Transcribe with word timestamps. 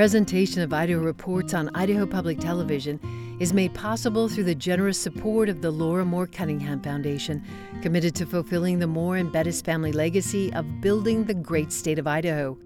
Presentation 0.00 0.62
of 0.62 0.72
Idaho 0.72 1.00
Reports 1.00 1.52
on 1.52 1.68
Idaho 1.74 2.06
Public 2.06 2.40
Television 2.40 2.98
is 3.38 3.52
made 3.52 3.74
possible 3.74 4.30
through 4.30 4.44
the 4.44 4.54
generous 4.54 4.98
support 4.98 5.50
of 5.50 5.60
the 5.60 5.70
Laura 5.70 6.06
Moore 6.06 6.26
Cunningham 6.26 6.80
Foundation, 6.80 7.44
committed 7.82 8.14
to 8.14 8.24
fulfilling 8.24 8.78
the 8.78 8.86
Moore 8.86 9.18
and 9.18 9.30
Bettis 9.30 9.60
family 9.60 9.92
legacy 9.92 10.50
of 10.54 10.80
building 10.80 11.24
the 11.24 11.34
great 11.34 11.70
state 11.70 11.98
of 11.98 12.06
Idaho. 12.06 12.56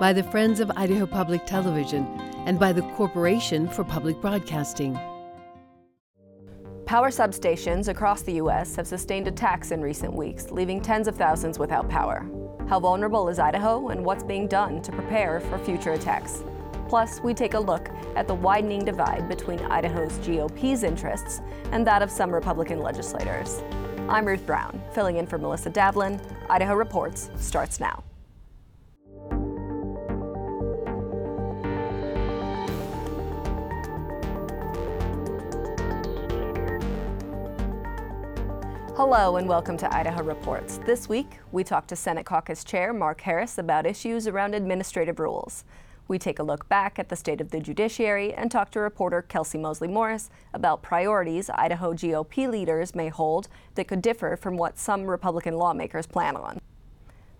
By 0.00 0.12
the 0.12 0.24
Friends 0.24 0.58
of 0.58 0.72
Idaho 0.74 1.06
Public 1.06 1.46
Television 1.46 2.04
and 2.44 2.58
by 2.58 2.72
the 2.72 2.82
Corporation 2.96 3.68
for 3.68 3.84
Public 3.84 4.20
Broadcasting. 4.20 4.98
Power 6.86 7.10
substations 7.10 7.86
across 7.86 8.22
the 8.22 8.32
U.S. 8.32 8.74
have 8.74 8.88
sustained 8.88 9.28
attacks 9.28 9.70
in 9.70 9.80
recent 9.80 10.12
weeks, 10.12 10.50
leaving 10.50 10.80
tens 10.80 11.06
of 11.06 11.14
thousands 11.14 11.56
without 11.56 11.88
power. 11.88 12.28
How 12.68 12.78
vulnerable 12.78 13.30
is 13.30 13.38
Idaho, 13.38 13.88
and 13.88 14.04
what's 14.04 14.22
being 14.22 14.46
done 14.46 14.82
to 14.82 14.92
prepare 14.92 15.40
for 15.40 15.56
future 15.56 15.94
attacks? 15.94 16.44
Plus, 16.86 17.18
we 17.22 17.32
take 17.32 17.54
a 17.54 17.58
look 17.58 17.88
at 18.14 18.28
the 18.28 18.34
widening 18.34 18.84
divide 18.84 19.26
between 19.26 19.58
Idaho's 19.60 20.18
GOP's 20.18 20.82
interests 20.82 21.40
and 21.72 21.86
that 21.86 22.02
of 22.02 22.10
some 22.10 22.30
Republican 22.30 22.80
legislators. 22.80 23.62
I'm 24.06 24.26
Ruth 24.26 24.44
Brown, 24.44 24.82
filling 24.92 25.16
in 25.16 25.26
for 25.26 25.38
Melissa 25.38 25.70
Davlin. 25.70 26.20
Idaho 26.50 26.74
Reports 26.74 27.30
starts 27.38 27.80
now. 27.80 28.04
Hello 38.98 39.36
and 39.36 39.48
welcome 39.48 39.76
to 39.76 39.96
Idaho 39.96 40.24
Reports. 40.24 40.80
This 40.84 41.08
week, 41.08 41.38
we 41.52 41.62
talk 41.62 41.86
to 41.86 41.94
Senate 41.94 42.26
Caucus 42.26 42.64
Chair 42.64 42.92
Mark 42.92 43.20
Harris 43.20 43.56
about 43.56 43.86
issues 43.86 44.26
around 44.26 44.56
administrative 44.56 45.20
rules. 45.20 45.62
We 46.08 46.18
take 46.18 46.40
a 46.40 46.42
look 46.42 46.68
back 46.68 46.98
at 46.98 47.08
the 47.08 47.14
state 47.14 47.40
of 47.40 47.52
the 47.52 47.60
judiciary 47.60 48.34
and 48.34 48.50
talk 48.50 48.72
to 48.72 48.80
reporter 48.80 49.24
Kelcie 49.28 49.60
Moseley-Morris 49.60 50.30
about 50.52 50.82
priorities 50.82 51.48
Idaho 51.48 51.92
GOP 51.92 52.50
leaders 52.50 52.96
may 52.96 53.08
hold 53.08 53.46
that 53.76 53.86
could 53.86 54.02
differ 54.02 54.36
from 54.36 54.56
what 54.56 54.80
some 54.80 55.06
Republican 55.06 55.54
lawmakers 55.54 56.08
plan 56.08 56.34
on. 56.34 56.60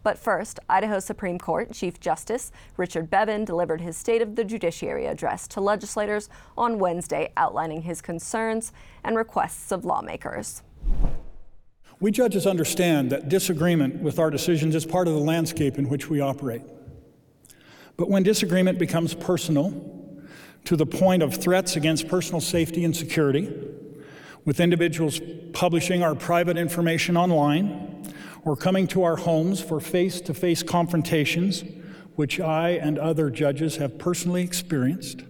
But 0.05 0.16
first, 0.16 0.61
Idaho 0.68 1.00
Supreme 1.00 1.40
Court 1.40 1.72
Chief 1.72 1.98
Justice 1.98 2.52
Richard 2.77 3.11
Bevan 3.11 3.44
delivered 3.44 3.80
his 3.80 3.96
State 3.96 4.22
of 4.22 4.36
the 4.36 4.44
Judiciary 4.44 5.06
address 5.06 5.48
to 5.48 5.61
legislators 5.61 6.28
on 6.56 6.78
Wednesday, 6.78 7.33
outlining 7.36 7.83
his 7.83 8.00
concerns 8.00 8.72
and 9.02 9.16
requests 9.16 9.72
of 9.72 9.84
lawmakers. 9.84 10.62
We 12.00 12.12
judges 12.12 12.46
understand 12.46 13.10
that 13.10 13.28
disagreement 13.28 14.02
with 14.02 14.18
our 14.18 14.30
decisions 14.30 14.74
is 14.74 14.86
part 14.86 15.08
of 15.08 15.14
the 15.14 15.20
landscape 15.20 15.78
in 15.78 15.88
which 15.88 16.08
we 16.08 16.20
operate. 16.20 16.62
But 17.96 18.08
when 18.08 18.22
disagreement 18.22 18.78
becomes 18.78 19.14
personal, 19.14 19.96
to 20.64 20.77
the 20.77 20.86
point 20.86 21.22
of 21.22 21.34
threats 21.34 21.77
against 21.77 22.08
personal 22.08 22.40
safety 22.40 22.84
and 22.84 22.94
security, 22.96 23.52
with 24.44 24.60
individuals 24.60 25.20
publishing 25.52 26.02
our 26.02 26.14
private 26.14 26.56
information 26.56 27.16
online 27.16 28.12
or 28.44 28.55
coming 28.55 28.86
to 28.88 29.02
our 29.02 29.16
homes 29.16 29.60
for 29.60 29.80
face 29.80 30.20
to 30.20 30.34
face 30.34 30.62
confrontations, 30.62 31.64
which 32.14 32.38
I 32.38 32.70
and 32.70 32.98
other 32.98 33.30
judges 33.30 33.77
have 33.77 33.98
personally 33.98 34.42
experienced, 34.42 35.22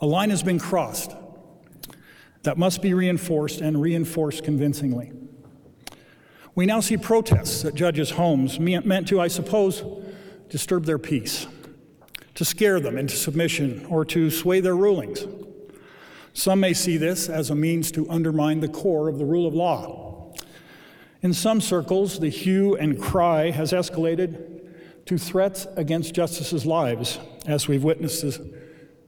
a 0.00 0.06
line 0.06 0.30
has 0.30 0.42
been 0.42 0.58
crossed 0.58 1.12
that 2.42 2.58
must 2.58 2.82
be 2.82 2.94
reinforced 2.94 3.60
and 3.60 3.80
reinforced 3.80 4.44
convincingly. 4.44 5.12
We 6.54 6.66
now 6.66 6.80
see 6.80 6.96
protests 6.96 7.64
at 7.64 7.74
judges' 7.74 8.10
homes 8.10 8.58
meant 8.58 9.08
to, 9.08 9.20
I 9.20 9.28
suppose, 9.28 9.84
disturb 10.48 10.84
their 10.84 10.98
peace, 10.98 11.46
to 12.34 12.44
scare 12.44 12.80
them 12.80 12.98
into 12.98 13.14
submission, 13.14 13.86
or 13.86 14.04
to 14.06 14.30
sway 14.30 14.60
their 14.60 14.76
rulings. 14.76 15.26
Some 16.32 16.60
may 16.60 16.74
see 16.74 16.96
this 16.96 17.28
as 17.28 17.50
a 17.50 17.54
means 17.54 17.92
to 17.92 18.08
undermine 18.10 18.60
the 18.60 18.68
core 18.68 19.08
of 19.08 19.18
the 19.18 19.24
rule 19.24 19.46
of 19.46 19.54
law. 19.54 20.34
In 21.22 21.32
some 21.32 21.60
circles, 21.60 22.18
the 22.18 22.30
hue 22.30 22.76
and 22.76 23.00
cry 23.00 23.50
has 23.50 23.72
escalated 23.72 24.60
to 25.06 25.18
threats 25.18 25.66
against 25.76 26.14
justices' 26.14 26.66
lives, 26.66 27.18
as 27.46 27.68
we've 27.68 27.84
witnessed 27.84 28.22
this 28.22 28.40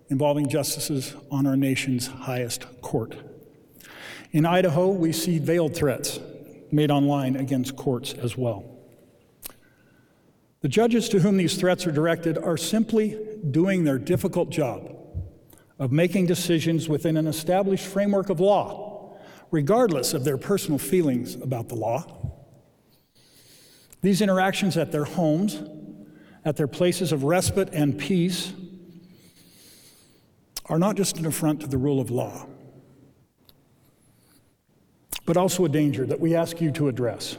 involving 0.08 0.48
justices 0.48 1.14
on 1.30 1.46
our 1.46 1.56
nation's 1.56 2.06
highest 2.06 2.66
court. 2.82 3.16
In 4.30 4.44
Idaho, 4.44 4.88
we 4.88 5.12
see 5.12 5.38
veiled 5.38 5.74
threats 5.74 6.20
made 6.72 6.90
online 6.90 7.36
against 7.36 7.76
courts 7.76 8.14
as 8.14 8.36
well. 8.36 8.64
The 10.62 10.68
judges 10.68 11.08
to 11.10 11.20
whom 11.20 11.36
these 11.36 11.56
threats 11.56 11.86
are 11.86 11.92
directed 11.92 12.38
are 12.38 12.56
simply 12.56 13.18
doing 13.50 13.84
their 13.84 13.98
difficult 13.98 14.50
job 14.50 14.96
of 15.78 15.90
making 15.90 16.26
decisions 16.26 16.88
within 16.88 17.16
an 17.16 17.26
established 17.26 17.84
framework 17.84 18.30
of 18.30 18.38
law, 18.38 19.18
regardless 19.50 20.14
of 20.14 20.24
their 20.24 20.38
personal 20.38 20.78
feelings 20.78 21.34
about 21.34 21.68
the 21.68 21.74
law. 21.74 22.04
These 24.00 24.22
interactions 24.22 24.76
at 24.76 24.92
their 24.92 25.04
homes, 25.04 25.60
at 26.44 26.56
their 26.56 26.68
places 26.68 27.12
of 27.12 27.24
respite 27.24 27.70
and 27.72 27.98
peace, 27.98 28.52
are 30.66 30.78
not 30.78 30.96
just 30.96 31.18
an 31.18 31.26
affront 31.26 31.60
to 31.60 31.66
the 31.66 31.78
rule 31.78 32.00
of 32.00 32.10
law 32.10 32.46
but 35.24 35.36
also 35.36 35.64
a 35.64 35.68
danger 35.68 36.04
that 36.06 36.20
we 36.20 36.34
ask 36.34 36.60
you 36.60 36.70
to 36.72 36.88
address. 36.88 37.36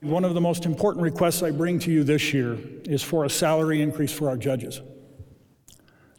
One 0.00 0.24
of 0.24 0.34
the 0.34 0.40
most 0.40 0.66
important 0.66 1.02
requests 1.02 1.42
I 1.42 1.50
bring 1.50 1.78
to 1.80 1.90
you 1.90 2.04
this 2.04 2.34
year 2.34 2.58
is 2.84 3.02
for 3.02 3.24
a 3.24 3.30
salary 3.30 3.80
increase 3.80 4.12
for 4.12 4.28
our 4.28 4.36
judges. 4.36 4.80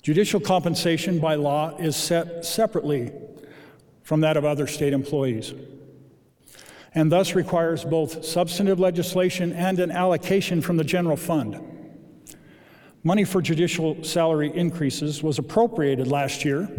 Judicial 0.02 0.40
compensation 0.40 1.20
by 1.20 1.36
law 1.36 1.76
is 1.78 1.96
set 1.96 2.46
separately 2.46 3.12
from 4.04 4.22
that 4.22 4.38
of 4.38 4.46
other 4.46 4.68
state 4.68 4.94
employees, 4.94 5.54
and 6.94 7.12
thus 7.12 7.36
requires 7.36 7.84
both 7.84 8.24
substantive 8.24 8.80
legislation 8.80 9.52
and 9.52 9.80
an 9.80 9.92
allocation 9.92 10.62
from 10.62 10.78
the 10.78 10.84
general 10.84 11.18
fund. 11.18 11.60
Money 13.04 13.24
for 13.24 13.42
judicial 13.42 14.04
salary 14.04 14.52
increases 14.56 15.22
was 15.22 15.38
appropriated 15.38 16.08
last 16.08 16.46
year 16.46 16.70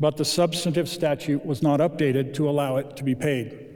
but 0.00 0.16
the 0.16 0.24
substantive 0.24 0.88
statute 0.88 1.44
was 1.44 1.62
not 1.62 1.78
updated 1.78 2.32
to 2.34 2.48
allow 2.48 2.78
it 2.78 2.96
to 2.96 3.04
be 3.04 3.14
paid. 3.14 3.66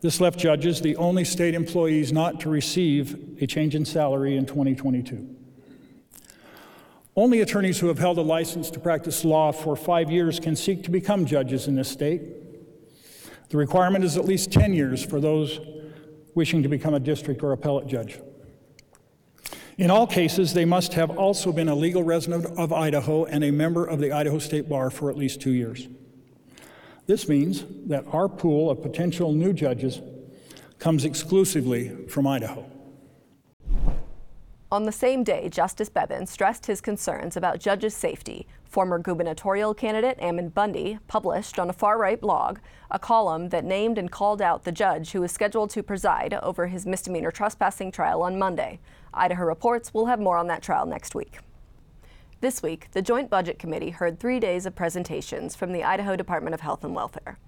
This 0.00 0.20
left 0.20 0.38
judges 0.38 0.80
the 0.80 0.96
only 0.96 1.24
state 1.24 1.54
employees 1.54 2.12
not 2.12 2.40
to 2.40 2.50
receive 2.50 3.38
a 3.40 3.46
change 3.46 3.76
in 3.76 3.84
salary 3.84 4.36
in 4.36 4.44
2022. 4.44 5.34
Only 7.14 7.40
attorneys 7.40 7.78
who 7.78 7.86
have 7.86 7.98
held 7.98 8.18
a 8.18 8.22
license 8.22 8.68
to 8.72 8.80
practice 8.80 9.24
law 9.24 9.52
for 9.52 9.74
five 9.74 10.10
years 10.10 10.38
can 10.38 10.54
seek 10.54 10.82
to 10.82 10.90
become 10.90 11.24
judges 11.24 11.66
in 11.66 11.76
this 11.76 11.88
state. 11.88 12.20
The 13.48 13.56
requirement 13.56 14.04
is 14.04 14.16
at 14.16 14.26
least 14.26 14.52
10 14.52 14.74
years 14.74 15.04
for 15.04 15.20
those 15.20 15.60
wishing 16.34 16.62
to 16.62 16.68
become 16.68 16.92
a 16.92 17.00
district 17.00 17.42
or 17.42 17.52
appellate 17.52 17.86
judge. 17.86 18.20
In 19.78 19.90
all 19.90 20.06
cases, 20.06 20.54
they 20.54 20.64
must 20.64 20.94
have 20.94 21.10
also 21.18 21.52
been 21.52 21.68
a 21.68 21.74
legal 21.74 22.02
resident 22.02 22.46
of 22.58 22.72
Idaho 22.72 23.26
and 23.26 23.44
a 23.44 23.50
member 23.50 23.84
of 23.84 24.00
the 24.00 24.10
Idaho 24.10 24.38
State 24.38 24.70
Bar 24.70 24.88
for 24.88 25.10
at 25.10 25.18
least 25.18 25.42
two 25.42 25.50
years. 25.50 25.86
This 27.06 27.28
means 27.28 27.62
that 27.86 28.06
our 28.10 28.26
pool 28.26 28.70
of 28.70 28.80
potential 28.80 29.32
new 29.32 29.52
judges 29.52 30.00
comes 30.78 31.04
exclusively 31.04 31.90
from 32.06 32.26
Idaho. 32.26 32.64
On 34.72 34.84
the 34.84 34.92
same 34.92 35.22
day, 35.22 35.48
Justice 35.50 35.90
Bevan 35.90 36.26
stressed 36.26 36.66
his 36.66 36.80
concerns 36.80 37.36
about 37.36 37.60
judges' 37.60 37.94
safety. 37.94 38.48
Former 38.64 38.98
gubernatorial 38.98 39.74
candidate 39.74 40.18
Ammon 40.20 40.48
Bundy 40.48 40.98
published 41.06 41.58
on 41.58 41.70
a 41.70 41.74
far 41.74 41.98
right 41.98 42.20
blog 42.20 42.58
a 42.90 42.98
column 42.98 43.50
that 43.50 43.64
named 43.64 43.98
and 43.98 44.10
called 44.10 44.42
out 44.42 44.64
the 44.64 44.72
judge 44.72 45.12
who 45.12 45.22
is 45.22 45.30
scheduled 45.30 45.70
to 45.70 45.82
preside 45.82 46.34
over 46.34 46.66
his 46.66 46.86
misdemeanor 46.86 47.30
trespassing 47.30 47.92
trial 47.92 48.22
on 48.22 48.38
Monday. 48.38 48.80
Idaho 49.16 49.44
Reports 49.44 49.94
will 49.94 50.06
have 50.06 50.20
more 50.20 50.36
on 50.36 50.46
that 50.48 50.62
trial 50.62 50.86
next 50.86 51.14
week. 51.14 51.38
This 52.42 52.62
week, 52.62 52.88
the 52.92 53.00
Joint 53.00 53.30
Budget 53.30 53.58
Committee 53.58 53.90
heard 53.90 54.20
three 54.20 54.38
days 54.38 54.66
of 54.66 54.76
presentations 54.76 55.56
from 55.56 55.72
the 55.72 55.82
Idaho 55.82 56.16
Department 56.16 56.54
of 56.54 56.60
Health 56.60 56.84
and 56.84 56.94
Welfare. 56.94 57.38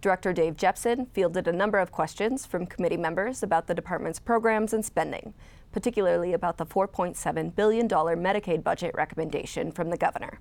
Director 0.00 0.32
Dave 0.32 0.56
Jeppesen 0.56 1.08
fielded 1.12 1.46
a 1.46 1.52
number 1.52 1.78
of 1.78 1.92
questions 1.92 2.46
from 2.46 2.64
committee 2.64 2.96
members 2.96 3.42
about 3.42 3.66
the 3.66 3.74
department's 3.74 4.18
programs 4.18 4.72
and 4.72 4.82
spending, 4.82 5.34
particularly 5.72 6.32
about 6.32 6.56
the 6.56 6.64
$4.7 6.64 7.54
billion 7.54 7.86
Medicaid 7.86 8.64
budget 8.64 8.94
recommendation 8.94 9.70
from 9.70 9.90
the 9.90 9.98
governor. 9.98 10.40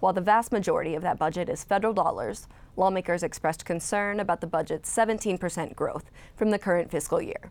While 0.00 0.12
the 0.12 0.20
vast 0.20 0.52
majority 0.52 0.94
of 0.94 1.02
that 1.02 1.18
budget 1.18 1.48
is 1.48 1.64
federal 1.64 1.94
dollars, 1.94 2.48
lawmakers 2.76 3.22
expressed 3.22 3.64
concern 3.64 4.20
about 4.20 4.42
the 4.42 4.46
budget's 4.46 4.94
17% 4.94 5.74
growth 5.74 6.10
from 6.36 6.50
the 6.50 6.58
current 6.58 6.90
fiscal 6.90 7.22
year. 7.22 7.50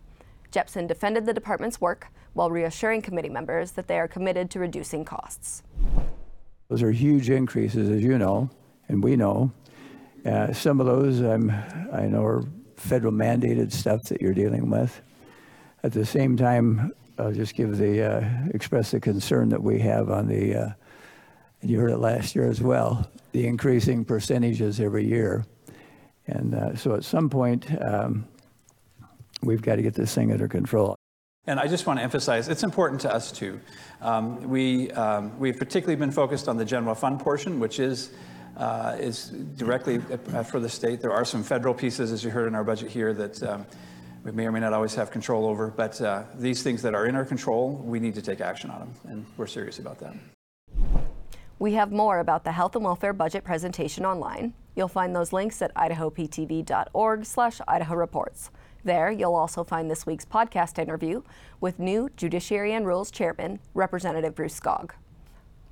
Jeppesen 0.52 0.88
defended 0.88 1.26
the 1.26 1.34
department's 1.34 1.80
work 1.80 2.08
while 2.34 2.52
reassuring 2.52 3.02
committee 3.02 3.30
members 3.30 3.72
that 3.72 3.88
they 3.88 4.00
are 4.00 4.08
committed 4.08 4.50
to 4.52 4.60
reducing 4.60 5.06
costs. 5.06 5.64
Those 6.70 6.84
are 6.84 6.92
huge 6.92 7.30
increases, 7.30 7.90
as 7.90 8.02
you 8.02 8.18
know, 8.18 8.50
and 8.88 9.04
we 9.04 9.16
know. 9.16 9.52
Uh, 10.26 10.54
some 10.54 10.80
of 10.80 10.86
those 10.86 11.22
um, 11.22 11.52
I 11.92 12.06
know 12.06 12.24
are 12.24 12.44
federal 12.76 13.12
mandated 13.12 13.72
stuff 13.72 14.04
that 14.04 14.22
you're 14.22 14.34
dealing 14.34 14.70
with. 14.70 15.02
At 15.84 15.94
the 15.94 16.06
same 16.06 16.38
time, 16.38 16.94
I'll 17.18 17.32
just 17.32 17.56
give 17.56 17.78
the, 17.78 18.04
uh, 18.04 18.30
express 18.54 18.92
the 18.92 19.00
concern 19.00 19.50
that 19.50 19.62
we 19.62 19.80
have 19.80 20.10
on 20.10 20.28
the, 20.28 20.56
uh, 20.56 20.70
and 21.62 21.70
you 21.70 21.80
heard 21.80 21.92
it 21.92 21.98
last 21.98 22.36
year 22.36 22.48
as 22.48 22.62
well, 22.62 23.10
the 23.32 23.48
increasing 23.48 24.06
percentages 24.06 24.80
every 24.80 25.06
year. 25.06 25.46
And 26.28 26.56
uh, 26.56 26.76
so 26.76 26.96
at 26.96 27.04
some 27.04 27.30
point, 27.30 27.68
um, 27.84 28.28
we've 29.44 29.62
got 29.62 29.76
to 29.76 29.82
get 29.82 29.94
this 29.94 30.14
thing 30.14 30.32
under 30.32 30.48
control. 30.48 30.96
And 31.48 31.60
I 31.60 31.68
just 31.68 31.88
want 31.88 31.98
to 31.98 32.04
emphasize, 32.04 32.50
it's 32.50 32.64
important 32.64 33.02
to 33.02 33.14
us 33.14 33.32
too. 33.32 33.60
Um, 34.00 34.48
we, 34.48 34.92
um, 34.92 35.38
we've 35.40 35.58
particularly 35.58 35.96
been 35.96 36.12
focused 36.12 36.48
on 36.48 36.58
the 36.58 36.66
general 36.66 36.94
fund 36.94 37.20
portion, 37.20 37.60
which 37.60 37.80
is, 37.80 38.12
uh, 38.58 38.96
is 39.00 39.30
directly 39.58 40.02
uh, 40.34 40.44
for 40.44 40.60
the 40.60 40.70
state. 40.70 41.02
There 41.02 41.12
are 41.12 41.26
some 41.26 41.42
federal 41.42 41.74
pieces, 41.74 42.12
as 42.12 42.24
you 42.24 42.30
heard 42.30 42.48
in 42.48 42.54
our 42.54 42.64
budget 42.64 42.92
here, 42.92 43.12
that 43.14 43.42
um, 43.42 43.66
we 44.24 44.32
may 44.32 44.46
or 44.46 44.52
may 44.52 44.60
not 44.60 44.72
always 44.72 44.94
have 44.94 45.10
control 45.10 45.48
over. 45.48 45.70
But 45.70 46.00
uh, 46.00 46.26
these 46.36 46.62
things 46.62 46.84
that 46.84 46.94
are 46.94 47.08
in 47.08 47.16
our 47.16 47.26
control, 47.26 47.72
we 47.84 48.00
need 48.00 48.14
to 48.16 48.22
take 48.22 48.40
action 48.40 48.70
on 48.70 48.80
them, 48.80 48.94
and 49.06 49.26
we're 49.36 49.48
serious 49.48 49.80
about 49.80 50.00
that. 50.00 50.14
We 51.58 51.74
have 51.74 51.92
more 51.92 52.20
about 52.20 52.44
the 52.44 52.52
health 52.52 52.76
and 52.76 52.86
welfare 52.86 53.14
budget 53.14 53.44
presentation 53.44 54.06
online. 54.06 54.54
You'll 54.76 54.88
find 54.88 55.16
those 55.16 55.34
links 55.34 55.62
at 55.62 55.74
idahoptv.org 55.76 57.26
slash 57.26 57.62
Idaho 57.68 57.96
Reports. 57.96 58.52
There, 58.84 59.12
you'll 59.12 59.36
also 59.36 59.64
find 59.64 59.92
this 59.92 60.08
week's 60.08 60.26
podcast 60.26 60.80
interview 60.80 61.22
with 61.60 61.78
new 61.78 62.10
Judiciary 62.18 62.74
and 62.74 62.88
Rules 62.88 63.12
Chairman, 63.12 63.60
Representative 63.76 64.34
Bruce 64.34 64.60
Skaug. 64.60 64.92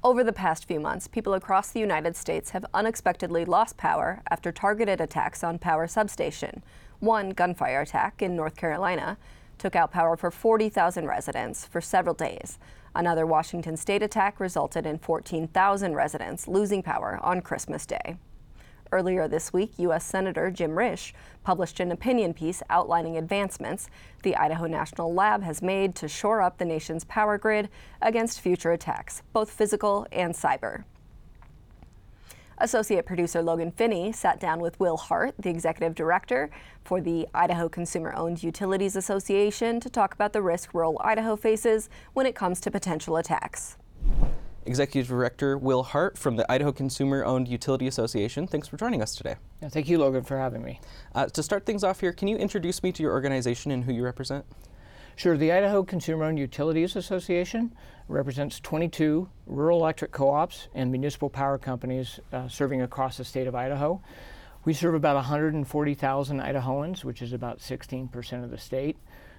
Over 0.03 0.23
the 0.23 0.31
past 0.31 0.65
few 0.67 0.79
months, 0.79 1.07
people 1.07 1.33
across 1.33 1.71
the 1.71 1.79
United 1.79 2.15
States 2.15 2.51
have 2.51 2.65
unexpectedly 2.71 3.45
lost 3.45 3.77
power 3.77 4.21
after 4.29 4.51
targeted 4.51 5.01
attacks 5.01 5.43
on 5.43 5.57
power 5.57 5.87
substation. 5.87 6.63
One 6.99 7.31
gunfire 7.31 7.81
attack 7.81 8.21
in 8.21 8.35
North 8.35 8.55
Carolina 8.55 9.17
took 9.57 9.75
out 9.75 9.91
power 9.91 10.15
for 10.15 10.29
40,000 10.29 11.07
residents 11.07 11.65
for 11.65 11.81
several 11.81 12.13
days. 12.13 12.59
Another 12.93 13.25
Washington 13.25 13.75
state 13.75 14.03
attack 14.03 14.39
resulted 14.39 14.85
in 14.85 14.99
14,000 14.99 15.95
residents 15.95 16.47
losing 16.47 16.83
power 16.83 17.19
on 17.23 17.41
Christmas 17.41 17.87
Day. 17.87 18.17
Earlier 18.91 19.27
this 19.27 19.53
week, 19.53 19.73
U.S. 19.77 20.03
Senator 20.03 20.49
Jim 20.49 20.71
Risch 20.71 21.13
published 21.43 21.79
an 21.79 21.91
opinion 21.91 22.33
piece 22.33 22.63
outlining 22.71 23.17
advancements 23.17 23.87
the 24.23 24.35
Idaho 24.35 24.65
National 24.65 25.13
Lab 25.13 25.43
has 25.43 25.61
made 25.61 25.93
to 25.95 26.07
shore 26.07 26.41
up 26.41 26.57
the 26.57 26.65
nation's 26.65 27.03
power 27.03 27.37
grid 27.37 27.69
against 28.01 28.41
future 28.41 28.71
attacks, 28.71 29.21
both 29.31 29.51
physical 29.51 30.07
and 30.11 30.33
cyber. 30.33 30.85
Associate 32.57 33.05
producer 33.05 33.41
Logan 33.41 33.71
Finney 33.71 34.11
sat 34.11 34.39
down 34.39 34.59
with 34.59 34.79
Will 34.79 34.97
Hart, 34.97 35.35
the 35.39 35.49
executive 35.49 35.95
director 35.95 36.49
for 36.83 36.99
the 36.99 37.27
Idaho 37.33 37.69
Consumer 37.69 38.13
Owned 38.15 38.43
Utilities 38.43 38.95
Association, 38.95 39.79
to 39.79 39.89
talk 39.89 40.13
about 40.13 40.33
the 40.33 40.41
risk 40.41 40.73
rural 40.73 40.99
Idaho 41.03 41.35
faces 41.35 41.89
when 42.13 42.25
it 42.25 42.35
comes 42.35 42.59
to 42.61 42.71
potential 42.71 43.17
attacks. 43.17 43.77
Executive 44.65 45.07
Director 45.07 45.57
Will 45.57 45.83
Hart 45.83 46.17
from 46.17 46.35
the 46.35 46.49
Idaho 46.51 46.71
Consumer 46.71 47.25
Owned 47.25 47.47
Utility 47.47 47.87
Association. 47.87 48.47
Thanks 48.47 48.67
for 48.67 48.77
joining 48.77 49.01
us 49.01 49.15
today. 49.15 49.35
Yeah, 49.61 49.69
thank 49.69 49.87
you, 49.89 49.97
Logan, 49.97 50.23
for 50.23 50.37
having 50.37 50.63
me. 50.63 50.79
Uh, 51.15 51.27
to 51.27 51.43
start 51.43 51.65
things 51.65 51.83
off 51.83 51.99
here, 52.01 52.13
can 52.13 52.27
you 52.27 52.37
introduce 52.37 52.83
me 52.83 52.91
to 52.91 53.03
your 53.03 53.11
organization 53.11 53.71
and 53.71 53.83
who 53.83 53.93
you 53.93 54.03
represent? 54.03 54.45
Sure. 55.15 55.35
The 55.35 55.51
Idaho 55.51 55.83
Consumer 55.83 56.23
Owned 56.23 56.39
Utilities 56.39 56.95
Association 56.95 57.75
represents 58.07 58.59
22 58.61 59.27
rural 59.47 59.79
electric 59.79 60.11
co 60.11 60.29
ops 60.29 60.69
and 60.73 60.89
municipal 60.91 61.29
power 61.29 61.57
companies 61.57 62.21
uh, 62.31 62.47
serving 62.47 62.81
across 62.81 63.17
the 63.17 63.25
state 63.25 63.45
of 63.45 63.53
Idaho. 63.53 64.01
We 64.63 64.73
serve 64.73 64.93
about 64.93 65.15
140,000 65.15 66.39
Idahoans, 66.39 67.03
which 67.03 67.21
is 67.21 67.33
about 67.33 67.59
16% 67.59 68.43
of 68.43 68.49
the 68.49 68.57
state. 68.57 68.97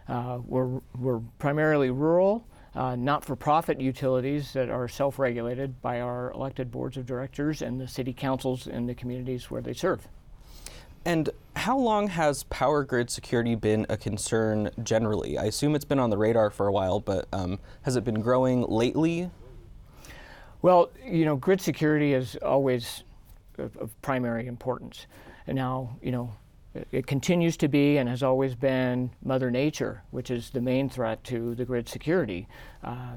Uh, 0.09 0.41
we're, 0.45 0.81
we're 0.99 1.21
primarily 1.39 1.91
rural 1.91 2.47
uh, 2.75 2.95
not 2.97 3.25
for 3.25 3.35
profit 3.37 3.81
utilities 3.81 4.53
that 4.53 4.69
are 4.71 4.89
self 4.89 5.19
regulated 5.19 5.81
by 5.83 6.01
our 6.01 6.31
elected 6.33 6.71
boards 6.71 6.97
of 6.97 7.07
directors 7.07 7.63
and 7.63 7.81
the 7.81 7.89
city 7.89 8.13
councils 8.13 8.67
in 8.67 8.87
the 8.87 8.95
communities 8.95 9.51
where 9.51 9.61
they 9.61 9.73
serve. 9.73 10.07
And 11.05 11.31
how 11.57 11.79
long 11.79 12.09
has 12.09 12.45
power 12.45 12.85
grid 12.85 13.11
security 13.11 13.55
been 13.55 13.87
a 13.89 13.97
concern 13.97 14.71
generally? 14.83 15.39
I 15.39 15.45
assume 15.45 15.75
it's 15.75 15.85
been 15.85 15.99
on 15.99 16.11
the 16.11 16.19
radar 16.19 16.51
for 16.51 16.67
a 16.67 16.73
while, 16.73 17.01
but 17.01 17.27
um, 17.33 17.59
has 17.83 17.97
it 17.97 18.05
been 18.05 18.21
growing 18.21 18.63
lately? 18.63 19.31
Well, 20.63 20.91
you 21.05 21.25
know, 21.25 21.37
grid 21.37 21.61
security 21.61 22.13
is 22.13 22.37
always 22.37 23.03
of, 23.59 23.77
of 23.79 24.03
primary 24.03 24.47
importance. 24.47 25.07
And 25.47 25.57
now, 25.57 25.97
you 26.03 26.13
know, 26.13 26.35
it 26.93 27.07
continues 27.07 27.57
to 27.59 27.69
be 27.69 27.99
and 27.99 28.09
has 28.09 28.23
always 28.23 28.55
been 28.55 29.11
Mother 29.25 29.51
Nature, 29.51 30.03
which 30.11 30.31
is 30.31 30.51
the 30.51 30.61
main 30.61 30.89
threat 30.89 31.23
to 31.25 31.55
the 31.55 31.65
grid 31.65 31.89
security. 31.89 32.47
Uh, 32.85 33.15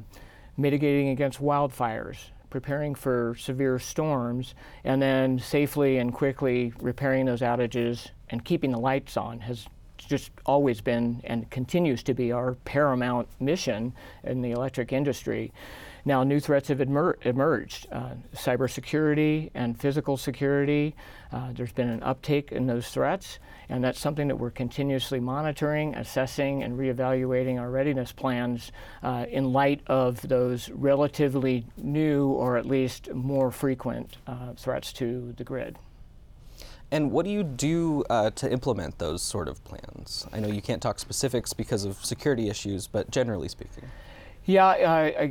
mitigating 0.57 1.09
against 1.09 1.41
wildfires, 1.41 2.17
preparing 2.50 2.94
for 2.94 3.35
severe 3.39 3.79
storms, 3.79 4.53
and 4.83 5.01
then 5.01 5.39
safely 5.39 5.97
and 5.97 6.13
quickly 6.13 6.73
repairing 6.79 7.25
those 7.25 7.41
outages 7.41 8.09
and 8.29 8.45
keeping 8.45 8.71
the 8.71 8.79
lights 8.79 9.17
on 9.17 9.39
has 9.39 9.67
just 9.97 10.31
always 10.45 10.81
been 10.81 11.21
and 11.23 11.50
continues 11.50 12.03
to 12.03 12.13
be 12.13 12.31
our 12.31 12.55
paramount 12.65 13.27
mission 13.39 13.94
in 14.23 14.41
the 14.41 14.51
electric 14.51 14.91
industry. 14.91 15.51
Now, 16.05 16.23
new 16.23 16.41
threats 16.41 16.67
have 16.67 16.81
emer- 16.81 17.17
emerged 17.21 17.88
uh, 17.91 18.15
cybersecurity 18.35 19.51
and 19.53 19.79
physical 19.79 20.17
security. 20.17 20.95
Uh, 21.31 21.53
there's 21.53 21.71
been 21.71 21.89
an 21.89 22.03
uptake 22.03 22.51
in 22.51 22.67
those 22.67 22.89
threats, 22.89 23.39
and 23.69 23.81
that's 23.81 24.00
something 24.00 24.27
that 24.27 24.35
we're 24.35 24.51
continuously 24.51 25.21
monitoring, 25.21 25.95
assessing, 25.95 26.61
and 26.61 26.77
reevaluating 26.77 27.57
our 27.57 27.69
readiness 27.71 28.11
plans 28.11 28.73
uh, 29.01 29.25
in 29.29 29.53
light 29.53 29.79
of 29.88 30.21
those 30.27 30.69
relatively 30.71 31.65
new 31.77 32.27
or 32.27 32.57
at 32.57 32.65
least 32.65 33.13
more 33.13 33.50
frequent 33.50 34.17
uh, 34.27 34.53
threats 34.57 34.91
to 34.94 35.33
the 35.38 35.44
grid. 35.45 35.77
And 36.91 37.11
what 37.11 37.25
do 37.25 37.31
you 37.31 37.44
do 37.44 38.03
uh, 38.09 38.29
to 38.31 38.51
implement 38.51 39.00
those 39.00 39.23
sort 39.23 39.47
of 39.47 39.63
plans? 39.63 40.27
I 40.33 40.39
know 40.39 40.50
you 40.50 40.61
can't 40.61 40.81
talk 40.81 41.00
specifics 41.00 41.53
because 41.53 41.85
of 41.85 42.03
security 42.03 42.50
issues, 42.50 42.88
but 42.88 43.09
generally 43.09 43.47
speaking. 43.47 43.89
Yeah, 44.45 44.68
uh, 44.68 45.28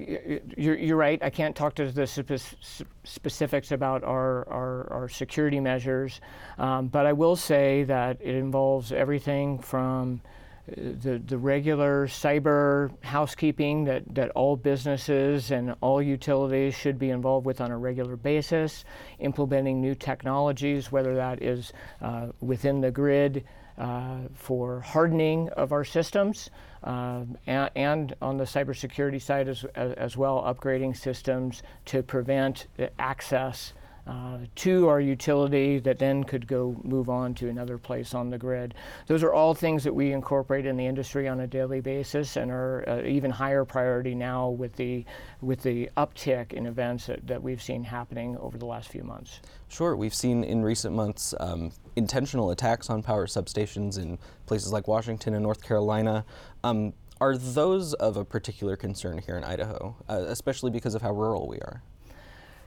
you're, 0.56 0.76
you're, 0.76 0.96
right. 0.96 1.22
I 1.22 1.28
can't 1.28 1.54
talk 1.54 1.74
to 1.74 1.92
the 1.92 2.06
spe- 2.06 2.86
specifics 3.04 3.70
about 3.70 4.02
our, 4.04 4.48
our, 4.48 4.90
our 4.90 5.08
security 5.10 5.60
measures, 5.60 6.22
um, 6.58 6.88
but 6.88 7.04
I 7.04 7.12
will 7.12 7.36
say 7.36 7.84
that 7.84 8.18
it 8.22 8.34
involves 8.34 8.90
everything 8.90 9.58
from 9.58 10.22
uh, 10.66 10.74
the, 11.02 11.22
the 11.26 11.36
regular 11.36 12.06
cyber 12.06 12.90
housekeeping 13.02 13.84
that, 13.84 14.02
that 14.14 14.30
all 14.30 14.56
businesses 14.56 15.50
and 15.50 15.74
all 15.82 16.00
utilities 16.00 16.74
should 16.74 16.98
be 16.98 17.10
involved 17.10 17.44
with 17.44 17.60
on 17.60 17.70
a 17.70 17.76
regular 17.76 18.16
basis, 18.16 18.86
implementing 19.18 19.78
new 19.78 19.94
technologies, 19.94 20.90
whether 20.90 21.14
that 21.16 21.42
is 21.42 21.74
uh, 22.00 22.28
within 22.40 22.80
the 22.80 22.90
grid 22.90 23.44
uh, 23.76 24.20
for 24.32 24.80
hardening 24.80 25.50
of 25.50 25.72
our 25.72 25.84
systems. 25.84 26.48
Uh, 26.84 27.24
and, 27.46 27.70
and, 27.76 28.16
on 28.20 28.36
the 28.36 28.44
cybersecurity 28.44 29.22
side 29.22 29.48
as, 29.48 29.64
as, 29.76 30.16
well, 30.16 30.42
upgrading 30.42 30.96
systems 30.96 31.62
to 31.84 32.02
prevent 32.02 32.66
access 32.98 33.72
uh, 34.06 34.38
to 34.56 34.88
our 34.88 35.00
utility 35.00 35.78
that 35.78 35.98
then 35.98 36.24
could 36.24 36.46
go 36.46 36.76
move 36.82 37.08
on 37.08 37.34
to 37.34 37.48
another 37.48 37.78
place 37.78 38.14
on 38.14 38.30
the 38.30 38.38
grid. 38.38 38.74
Those 39.06 39.22
are 39.22 39.32
all 39.32 39.54
things 39.54 39.84
that 39.84 39.94
we 39.94 40.12
incorporate 40.12 40.66
in 40.66 40.76
the 40.76 40.86
industry 40.86 41.28
on 41.28 41.40
a 41.40 41.46
daily 41.46 41.80
basis 41.80 42.36
and 42.36 42.50
are 42.50 42.84
uh, 42.88 43.02
even 43.06 43.30
higher 43.30 43.64
priority 43.64 44.14
now 44.14 44.48
with 44.48 44.74
the 44.74 45.04
with 45.40 45.62
the 45.62 45.88
uptick 45.96 46.52
in 46.52 46.66
events 46.66 47.06
that, 47.06 47.26
that 47.26 47.42
we've 47.42 47.62
seen 47.62 47.84
happening 47.84 48.36
over 48.38 48.58
the 48.58 48.66
last 48.66 48.88
few 48.88 49.04
months. 49.04 49.40
Sure, 49.68 49.94
we've 49.94 50.14
seen 50.14 50.42
in 50.42 50.62
recent 50.62 50.94
months 50.94 51.34
um, 51.38 51.70
intentional 51.94 52.50
attacks 52.50 52.90
on 52.90 53.02
power 53.02 53.26
substations 53.26 53.98
in 53.98 54.18
places 54.46 54.72
like 54.72 54.88
Washington 54.88 55.34
and 55.34 55.42
North 55.42 55.62
Carolina. 55.62 56.24
Um, 56.64 56.92
are 57.20 57.36
those 57.36 57.94
of 57.94 58.16
a 58.16 58.24
particular 58.24 58.74
concern 58.74 59.18
here 59.18 59.36
in 59.36 59.44
Idaho, 59.44 59.94
uh, 60.08 60.24
especially 60.26 60.72
because 60.72 60.96
of 60.96 61.02
how 61.02 61.12
rural 61.12 61.46
we 61.46 61.58
are? 61.58 61.82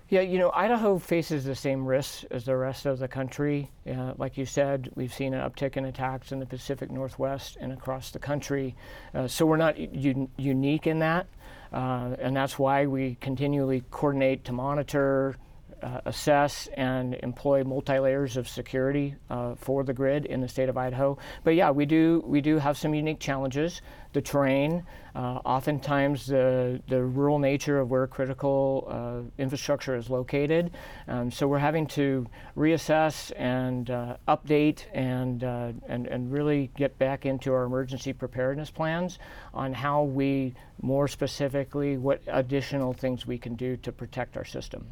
Yeah, 0.08 0.22
you 0.22 0.38
know, 0.38 0.52
Idaho 0.54 1.00
faces 1.00 1.46
the 1.46 1.56
same 1.56 1.84
risks 1.84 2.26
as 2.30 2.46
the 2.46 2.56
rest 2.56 2.86
of 2.86 3.00
the 3.00 3.08
country. 3.08 3.72
Uh, 3.90 4.14
like 4.18 4.38
you 4.38 4.46
said, 4.46 4.92
we've 4.94 5.14
seen 5.14 5.34
an 5.34 5.50
uptick 5.50 5.78
in 5.78 5.86
attacks 5.86 6.32
in 6.32 6.40
the 6.40 6.46
Pacific 6.46 6.92
Northwest 6.92 7.58
and 7.60 7.74
across 7.74 8.12
the 8.12 8.20
country. 8.20 8.76
Uh, 9.16 9.28
so 9.28 9.48
we're 9.48 9.58
not 9.58 9.80
un- 9.80 10.30
unique 10.38 10.86
in 10.86 11.00
that. 11.00 11.26
Uh, 11.74 12.16
and 12.20 12.36
that's 12.36 12.60
why 12.60 12.86
we 12.86 13.18
continually 13.20 13.84
coordinate 13.90 14.46
to 14.46 14.54
monitor 14.54 15.38
uh, 15.82 16.02
assess 16.06 16.68
and 16.76 17.16
employ 17.24 17.64
multi 17.64 18.00
layers 18.00 18.38
of 18.38 18.48
security 18.48 19.16
uh, 19.30 19.56
for 19.56 19.84
the 19.84 19.94
grid 19.94 20.26
in 20.26 20.42
the 20.42 20.48
state 20.48 20.70
of 20.70 20.78
Idaho. 20.78 21.18
But 21.44 21.56
yeah, 21.56 21.72
we 21.72 21.86
do 21.86 22.24
we 22.26 22.42
do 22.42 22.58
have 22.58 22.78
some 22.78 22.94
unique 22.94 23.20
challenges. 23.20 23.82
The 24.14 24.22
terrain, 24.22 24.86
uh, 25.14 25.40
oftentimes 25.46 26.26
the 26.28 26.82
the 26.88 27.04
rural 27.04 27.40
nature 27.40 27.80
of 27.80 27.90
where 27.90 28.08
critical 28.08 28.88
uh, 28.90 29.42
infrastructure 29.42 29.96
is 29.96 30.10
located. 30.10 30.72
Um, 31.08 31.30
so 31.32 31.48
we're 31.48 31.60
having 31.60 31.88
to 31.88 32.26
reassess 32.56 33.32
and 33.36 33.90
uh, 33.90 34.18
update 34.28 34.86
and, 34.94 35.44
uh, 35.44 35.74
and 35.88 36.08
and 36.08 36.32
really 36.32 36.72
get 36.78 36.98
back 36.98 37.26
into 37.26 37.54
our 37.54 37.64
emergency 37.64 38.14
preparedness 38.14 38.72
plans 38.72 39.20
on 39.54 39.74
how 39.74 40.04
we 40.04 40.54
more 40.82 41.08
specifically 41.08 41.98
what 41.98 42.22
additional 42.28 42.94
things 42.94 43.26
we 43.26 43.38
can 43.38 43.56
do 43.56 43.78
to 43.78 43.92
protect 43.92 44.38
our 44.38 44.46
system. 44.46 44.86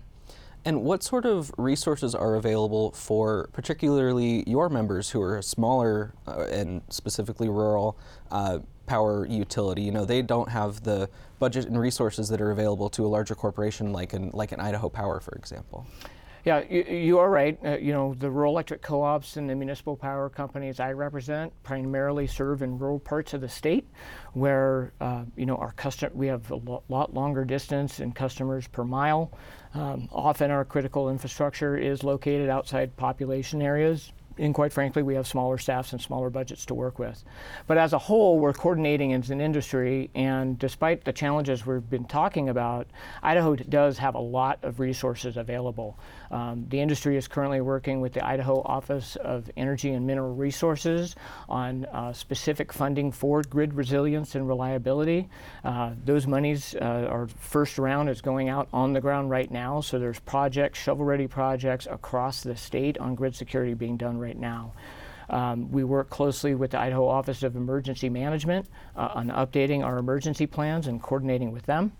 And 0.66 0.84
what 0.84 1.04
sort 1.04 1.26
of 1.26 1.52
resources 1.58 2.16
are 2.16 2.36
available 2.36 2.92
for 2.92 3.50
particularly 3.52 4.44
your 4.48 4.70
members 4.70 5.10
who 5.10 5.22
are 5.22 5.42
smaller 5.42 6.14
uh, 6.26 6.46
and 6.50 6.82
specifically 6.90 7.50
rural 7.50 7.98
uh, 8.32 8.60
power 8.86 9.26
utility? 9.26 9.82
You 9.82 9.92
know, 9.92 10.06
they 10.06 10.22
don't 10.22 10.50
have 10.50 10.84
the 10.84 11.10
budget 11.40 11.66
and 11.66 11.78
resources 11.78 12.30
that 12.30 12.40
are 12.40 12.52
available 12.52 12.90
to 12.92 13.06
a 13.06 13.10
larger 13.10 13.36
corporation 13.36 13.92
like 13.92 14.14
an, 14.14 14.32
like 14.34 14.54
an 14.54 14.62
Idaho 14.62 14.88
Power, 14.88 15.20
for 15.20 15.36
example. 15.36 15.86
Yeah, 16.44 16.62
you, 16.70 16.84
you 16.84 17.20
are 17.20 17.30
right. 17.30 17.58
Uh, 17.64 17.78
you 17.78 17.94
know, 17.94 18.16
the 18.16 18.30
rural 18.30 18.52
electric 18.52 18.82
co-ops 18.82 19.38
and 19.38 19.50
the 19.50 19.56
municipal 19.56 19.96
power 19.96 20.30
companies 20.30 20.82
I 20.82 20.92
represent 20.92 21.54
primarily 21.64 22.28
serve 22.28 22.62
in 22.62 22.78
rural 22.78 23.00
parts 23.00 23.34
of 23.34 23.40
the 23.40 23.48
state, 23.48 23.88
where 24.34 24.92
uh, 25.00 25.24
you 25.38 25.46
know 25.46 25.56
our 25.56 25.72
customer 25.72 26.12
we 26.14 26.28
have 26.28 26.52
a 26.52 26.56
lo- 26.56 26.84
lot 26.90 27.14
longer 27.14 27.46
distance 27.46 28.00
and 28.00 28.14
customers 28.14 28.68
per 28.68 28.84
mile. 28.84 29.32
Um, 29.74 30.10
often 30.12 30.52
our 30.52 30.66
critical 30.66 31.10
infrastructure 31.10 31.78
is 31.78 32.04
located 32.04 32.50
outside 32.50 32.96
population 32.98 33.62
areas, 33.62 34.12
and 34.38 34.54
quite 34.54 34.74
frankly, 34.74 35.04
we 35.04 35.16
have 35.16 35.28
smaller 35.28 35.58
staffs 35.58 35.94
and 35.94 36.02
smaller 36.02 36.30
budgets 36.30 36.66
to 36.66 36.74
work 36.74 36.98
with. 36.98 37.24
But 37.68 37.78
as 37.78 37.94
a 37.94 38.00
whole, 38.00 38.40
we're 38.40 38.54
coordinating 38.54 39.14
as 39.14 39.30
an 39.30 39.40
industry, 39.40 40.10
and 40.16 40.58
despite 40.58 41.06
the 41.06 41.14
challenges 41.14 41.66
we've 41.66 41.88
been 41.88 42.06
talking 42.06 42.50
about, 42.50 42.88
Idaho 43.22 43.56
does 43.56 43.98
have 44.00 44.16
a 44.16 44.20
lot 44.20 44.60
of 44.64 44.80
resources 44.80 45.38
available. 45.38 46.00
Um, 46.34 46.66
the 46.70 46.82
industry 46.82 47.16
is 47.16 47.28
currently 47.28 47.62
working 47.62 48.02
with 48.02 48.14
the 48.14 48.26
Idaho 48.26 48.64
Office 48.64 49.16
of 49.18 49.52
Energy 49.56 49.92
and 49.92 50.08
Mineral 50.08 50.34
Resources 50.34 51.16
on 51.48 51.86
uh, 51.86 52.12
specific 52.12 52.74
funding 52.74 53.12
for 53.12 53.44
grid 53.44 53.76
resilience 53.76 54.34
and 54.34 54.48
reliability. 54.48 55.30
Uh, 55.64 55.92
those 56.04 56.26
monies, 56.26 56.74
uh, 56.82 57.08
our 57.08 57.28
first 57.28 57.78
round 57.78 58.10
is 58.10 58.20
going 58.20 58.50
out 58.50 58.68
on 58.74 58.94
the 58.94 59.00
ground 59.00 59.30
right 59.30 59.52
now, 59.52 59.80
so 59.80 60.00
there's 60.00 60.20
projects, 60.22 60.80
shovel-ready 60.80 61.28
projects 61.28 61.86
across 61.86 62.42
the 62.42 62.56
state 62.56 62.98
on 62.98 63.14
grid 63.14 63.36
security 63.36 63.76
being 63.76 63.96
done 63.96 64.18
right 64.18 64.40
now. 64.40 64.74
Um, 65.30 65.72
we 65.72 65.84
work 65.84 66.10
closely 66.10 66.56
with 66.56 66.72
the 66.72 66.80
Idaho 66.80 67.08
Office 67.08 67.44
of 67.44 67.56
Emergency 67.56 68.10
Management 68.10 68.68
uh, 68.96 69.10
on 69.14 69.28
updating 69.30 69.84
our 69.84 70.00
emergency 70.00 70.48
plans 70.48 70.88
and 70.88 71.02
coordinating 71.02 71.52
with 71.52 71.66
them. 71.68 71.92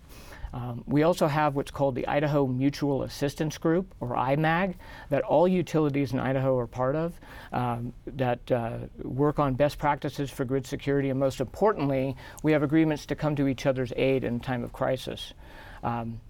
Um, 0.54 0.84
we 0.86 1.02
also 1.02 1.26
have 1.26 1.56
what's 1.56 1.72
called 1.72 1.96
the 1.96 2.06
Idaho 2.06 2.46
Mutual 2.46 3.02
Assistance 3.02 3.58
Group, 3.58 3.92
or 3.98 4.10
IMAG, 4.10 4.76
that 5.10 5.22
all 5.24 5.48
utilities 5.48 6.12
in 6.12 6.20
Idaho 6.20 6.56
are 6.56 6.68
part 6.68 6.94
of, 6.94 7.18
um, 7.52 7.92
that 8.06 8.52
uh, 8.52 8.78
work 9.02 9.40
on 9.40 9.54
best 9.54 9.78
practices 9.78 10.30
for 10.30 10.44
grid 10.44 10.64
security, 10.64 11.10
and 11.10 11.18
most 11.18 11.40
importantly, 11.40 12.16
we 12.44 12.52
have 12.52 12.62
agreements 12.62 13.04
to 13.06 13.16
come 13.16 13.34
to 13.34 13.48
each 13.48 13.66
other's 13.66 13.92
aid 13.96 14.22
in 14.22 14.38
time 14.38 14.62
of 14.62 14.72
crisis. 14.72 15.34
Um, 15.82 16.20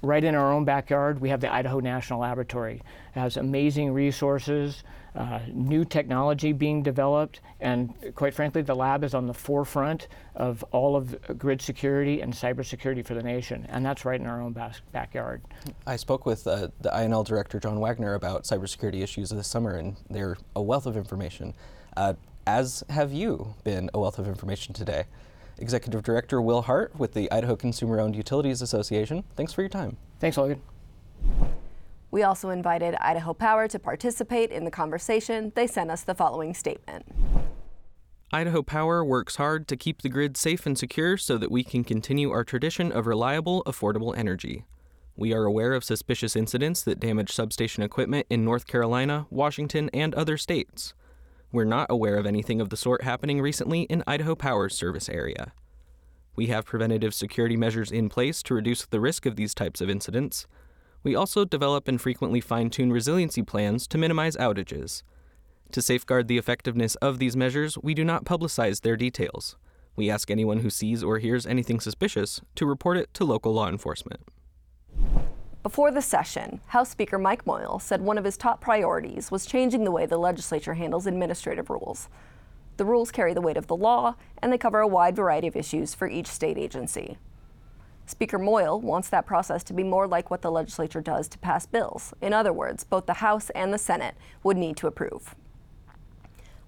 right 0.00 0.22
in 0.22 0.36
our 0.36 0.52
own 0.52 0.64
backyard, 0.64 1.20
we 1.20 1.30
have 1.30 1.40
the 1.40 1.52
Idaho 1.52 1.80
National 1.80 2.20
Laboratory. 2.20 2.82
It 3.16 3.18
has 3.18 3.36
amazing 3.36 3.92
resources, 3.92 4.84
uh, 5.14 5.40
new 5.52 5.84
technology 5.84 6.52
being 6.52 6.82
developed, 6.82 7.40
and 7.60 7.92
quite 8.14 8.32
frankly, 8.32 8.62
the 8.62 8.74
lab 8.74 9.04
is 9.04 9.14
on 9.14 9.26
the 9.26 9.34
forefront 9.34 10.08
of 10.34 10.64
all 10.72 10.96
of 10.96 11.14
grid 11.38 11.60
security 11.60 12.20
and 12.22 12.32
cybersecurity 12.32 13.04
for 13.04 13.14
the 13.14 13.22
nation, 13.22 13.66
and 13.68 13.84
that's 13.84 14.04
right 14.04 14.20
in 14.20 14.26
our 14.26 14.40
own 14.40 14.52
bas- 14.52 14.80
backyard. 14.92 15.42
I 15.86 15.96
spoke 15.96 16.24
with 16.24 16.46
uh, 16.46 16.68
the 16.80 16.90
INL 16.90 17.26
director, 17.26 17.60
John 17.60 17.78
Wagner, 17.78 18.14
about 18.14 18.44
cybersecurity 18.44 19.02
issues 19.02 19.30
this 19.30 19.48
summer, 19.48 19.76
and 19.76 19.96
they're 20.08 20.38
a 20.56 20.62
wealth 20.62 20.86
of 20.86 20.96
information, 20.96 21.54
uh, 21.96 22.14
as 22.46 22.82
have 22.88 23.12
you 23.12 23.54
been 23.64 23.90
a 23.92 24.00
wealth 24.00 24.18
of 24.18 24.26
information 24.26 24.72
today. 24.72 25.04
Executive 25.58 26.02
Director 26.02 26.40
Will 26.40 26.62
Hart 26.62 26.98
with 26.98 27.12
the 27.12 27.30
Idaho 27.30 27.54
Consumer 27.54 28.00
Owned 28.00 28.16
Utilities 28.16 28.62
Association, 28.62 29.24
thanks 29.36 29.52
for 29.52 29.60
your 29.60 29.68
time. 29.68 29.98
Thanks, 30.18 30.38
Logan. 30.38 30.62
We 32.12 32.22
also 32.22 32.50
invited 32.50 32.94
Idaho 33.00 33.32
Power 33.32 33.66
to 33.68 33.78
participate 33.78 34.50
in 34.52 34.64
the 34.66 34.70
conversation. 34.70 35.50
They 35.54 35.66
sent 35.66 35.90
us 35.90 36.02
the 36.02 36.14
following 36.14 36.52
statement. 36.52 37.06
Idaho 38.30 38.62
Power 38.62 39.02
works 39.02 39.36
hard 39.36 39.66
to 39.68 39.78
keep 39.78 40.02
the 40.02 40.10
grid 40.10 40.36
safe 40.36 40.66
and 40.66 40.76
secure 40.76 41.16
so 41.16 41.38
that 41.38 41.50
we 41.50 41.64
can 41.64 41.84
continue 41.84 42.30
our 42.30 42.44
tradition 42.44 42.92
of 42.92 43.06
reliable, 43.06 43.64
affordable 43.64 44.16
energy. 44.16 44.66
We 45.16 45.32
are 45.32 45.44
aware 45.44 45.72
of 45.72 45.84
suspicious 45.84 46.36
incidents 46.36 46.82
that 46.82 47.00
damage 47.00 47.32
substation 47.32 47.82
equipment 47.82 48.26
in 48.28 48.44
North 48.44 48.66
Carolina, 48.66 49.26
Washington, 49.30 49.88
and 49.94 50.14
other 50.14 50.36
states. 50.36 50.92
We're 51.50 51.64
not 51.64 51.90
aware 51.90 52.16
of 52.16 52.26
anything 52.26 52.60
of 52.60 52.68
the 52.68 52.76
sort 52.76 53.04
happening 53.04 53.40
recently 53.40 53.82
in 53.84 54.04
Idaho 54.06 54.34
Power's 54.34 54.74
service 54.74 55.08
area. 55.08 55.54
We 56.36 56.48
have 56.48 56.66
preventative 56.66 57.14
security 57.14 57.56
measures 57.56 57.90
in 57.90 58.10
place 58.10 58.42
to 58.44 58.54
reduce 58.54 58.84
the 58.84 59.00
risk 59.00 59.24
of 59.24 59.36
these 59.36 59.54
types 59.54 59.80
of 59.80 59.88
incidents, 59.88 60.46
we 61.02 61.14
also 61.14 61.44
develop 61.44 61.88
and 61.88 62.00
frequently 62.00 62.40
fine 62.40 62.70
tune 62.70 62.92
resiliency 62.92 63.42
plans 63.42 63.86
to 63.88 63.98
minimize 63.98 64.36
outages. 64.36 65.02
To 65.72 65.82
safeguard 65.82 66.28
the 66.28 66.38
effectiveness 66.38 66.94
of 66.96 67.18
these 67.18 67.36
measures, 67.36 67.78
we 67.78 67.94
do 67.94 68.04
not 68.04 68.24
publicize 68.24 68.82
their 68.82 68.96
details. 68.96 69.56
We 69.96 70.10
ask 70.10 70.30
anyone 70.30 70.60
who 70.60 70.70
sees 70.70 71.02
or 71.02 71.18
hears 71.18 71.46
anything 71.46 71.80
suspicious 71.80 72.40
to 72.54 72.66
report 72.66 72.96
it 72.96 73.12
to 73.14 73.24
local 73.24 73.52
law 73.52 73.68
enforcement. 73.68 74.20
Before 75.62 75.90
the 75.90 76.02
session, 76.02 76.60
House 76.66 76.90
Speaker 76.90 77.18
Mike 77.18 77.46
Moyle 77.46 77.78
said 77.78 78.02
one 78.02 78.18
of 78.18 78.24
his 78.24 78.36
top 78.36 78.60
priorities 78.60 79.30
was 79.30 79.46
changing 79.46 79.84
the 79.84 79.92
way 79.92 80.06
the 80.06 80.18
legislature 80.18 80.74
handles 80.74 81.06
administrative 81.06 81.70
rules. 81.70 82.08
The 82.78 82.84
rules 82.84 83.10
carry 83.10 83.32
the 83.32 83.40
weight 83.40 83.56
of 83.56 83.68
the 83.68 83.76
law, 83.76 84.16
and 84.42 84.52
they 84.52 84.58
cover 84.58 84.80
a 84.80 84.88
wide 84.88 85.14
variety 85.14 85.46
of 85.46 85.56
issues 85.56 85.94
for 85.94 86.08
each 86.08 86.26
state 86.26 86.58
agency. 86.58 87.16
Speaker 88.12 88.38
Moyle 88.38 88.78
wants 88.78 89.08
that 89.08 89.24
process 89.24 89.64
to 89.64 89.72
be 89.72 89.82
more 89.82 90.06
like 90.06 90.30
what 90.30 90.42
the 90.42 90.50
legislature 90.50 91.00
does 91.00 91.28
to 91.28 91.38
pass 91.38 91.64
bills. 91.64 92.12
In 92.20 92.34
other 92.34 92.52
words, 92.52 92.84
both 92.84 93.06
the 93.06 93.14
House 93.14 93.48
and 93.50 93.72
the 93.72 93.78
Senate 93.78 94.14
would 94.42 94.58
need 94.58 94.76
to 94.76 94.86
approve. 94.86 95.34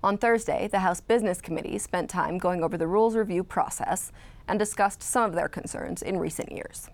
On 0.03 0.17
Thursday, 0.17 0.69
the 0.69 0.79
House 0.79 1.03
Business 1.03 1.43
Committee 1.43 1.77
spent 1.77 2.09
time 2.09 2.39
going 2.39 2.65
over 2.65 2.79
the 2.79 2.87
rules 2.87 3.15
review 3.15 3.45
process 3.45 4.11
and 4.49 4.59
discussed 4.59 5.03
some 5.03 5.25
of 5.25 5.35
their 5.35 5.49
concerns 5.49 6.01
in 6.01 6.19
recent 6.19 6.51
years. 6.51 6.89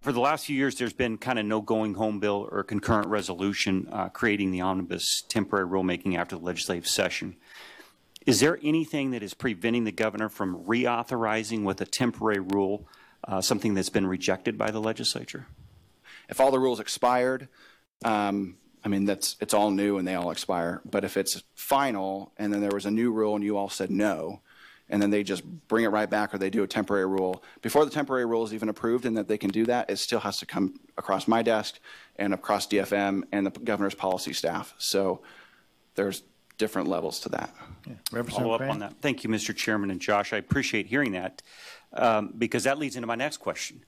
For 0.00 0.12
the 0.12 0.20
last 0.20 0.46
few 0.46 0.56
years, 0.56 0.76
there's 0.76 0.92
been 0.92 1.18
kind 1.18 1.40
of 1.40 1.44
no 1.44 1.60
going 1.60 1.94
home 1.94 2.20
bill 2.20 2.48
or 2.52 2.62
concurrent 2.62 3.08
resolution 3.08 3.88
uh, 3.90 4.10
creating 4.10 4.52
the 4.52 4.60
omnibus 4.60 5.24
temporary 5.28 5.66
rulemaking 5.66 6.16
after 6.16 6.36
the 6.36 6.44
legislative 6.44 6.86
session. 6.86 7.36
Is 8.26 8.38
there 8.38 8.60
anything 8.62 9.10
that 9.10 9.24
is 9.24 9.34
preventing 9.34 9.82
the 9.82 9.92
governor 9.92 10.28
from 10.28 10.62
reauthorizing 10.64 11.64
with 11.64 11.80
a 11.80 11.86
temporary 11.86 12.38
rule 12.38 12.86
uh, 13.24 13.40
something 13.40 13.74
that's 13.74 13.90
been 13.90 14.06
rejected 14.06 14.56
by 14.56 14.70
the 14.70 14.80
legislature? 14.80 15.46
If 16.28 16.40
all 16.40 16.50
the 16.50 16.58
rules 16.58 16.80
expired, 16.80 17.48
um, 18.04 18.56
I 18.84 18.88
mean, 18.88 19.04
that's 19.04 19.36
it's 19.40 19.54
all 19.54 19.70
new 19.70 19.98
and 19.98 20.06
they 20.06 20.14
all 20.14 20.30
expire. 20.30 20.80
But 20.88 21.04
if 21.04 21.16
it's 21.16 21.42
final 21.54 22.32
and 22.36 22.52
then 22.52 22.60
there 22.60 22.70
was 22.72 22.86
a 22.86 22.90
new 22.90 23.10
rule 23.12 23.34
and 23.34 23.44
you 23.44 23.56
all 23.56 23.68
said 23.68 23.90
no, 23.90 24.40
and 24.90 25.02
then 25.02 25.10
they 25.10 25.22
just 25.22 25.44
bring 25.44 25.84
it 25.84 25.88
right 25.88 26.08
back 26.08 26.32
or 26.32 26.38
they 26.38 26.50
do 26.50 26.62
a 26.62 26.66
temporary 26.66 27.06
rule 27.06 27.42
before 27.60 27.84
the 27.84 27.90
temporary 27.90 28.24
rule 28.24 28.44
is 28.44 28.54
even 28.54 28.68
approved 28.68 29.04
and 29.04 29.16
that 29.16 29.28
they 29.28 29.38
can 29.38 29.50
do 29.50 29.66
that, 29.66 29.90
it 29.90 29.96
still 29.96 30.20
has 30.20 30.38
to 30.38 30.46
come 30.46 30.80
across 30.96 31.28
my 31.28 31.42
desk 31.42 31.78
and 32.16 32.32
across 32.32 32.66
DFM 32.66 33.24
and 33.32 33.46
the 33.46 33.50
governor's 33.50 33.94
policy 33.94 34.32
staff. 34.32 34.74
So 34.78 35.20
there's 35.94 36.22
different 36.56 36.88
levels 36.88 37.20
to 37.20 37.28
that. 37.30 37.54
Yeah. 37.86 38.22
Follow 38.22 38.52
up 38.52 38.62
on 38.62 38.80
that. 38.80 38.94
Thank 39.00 39.24
you, 39.24 39.30
Mr. 39.30 39.54
Chairman 39.54 39.90
and 39.90 40.00
Josh. 40.00 40.32
I 40.32 40.38
appreciate 40.38 40.86
hearing 40.86 41.12
that 41.12 41.42
um, 41.92 42.32
because 42.36 42.64
that 42.64 42.78
leads 42.78 42.96
into 42.96 43.06
my 43.06 43.14
next 43.14 43.38
question. 43.38 43.84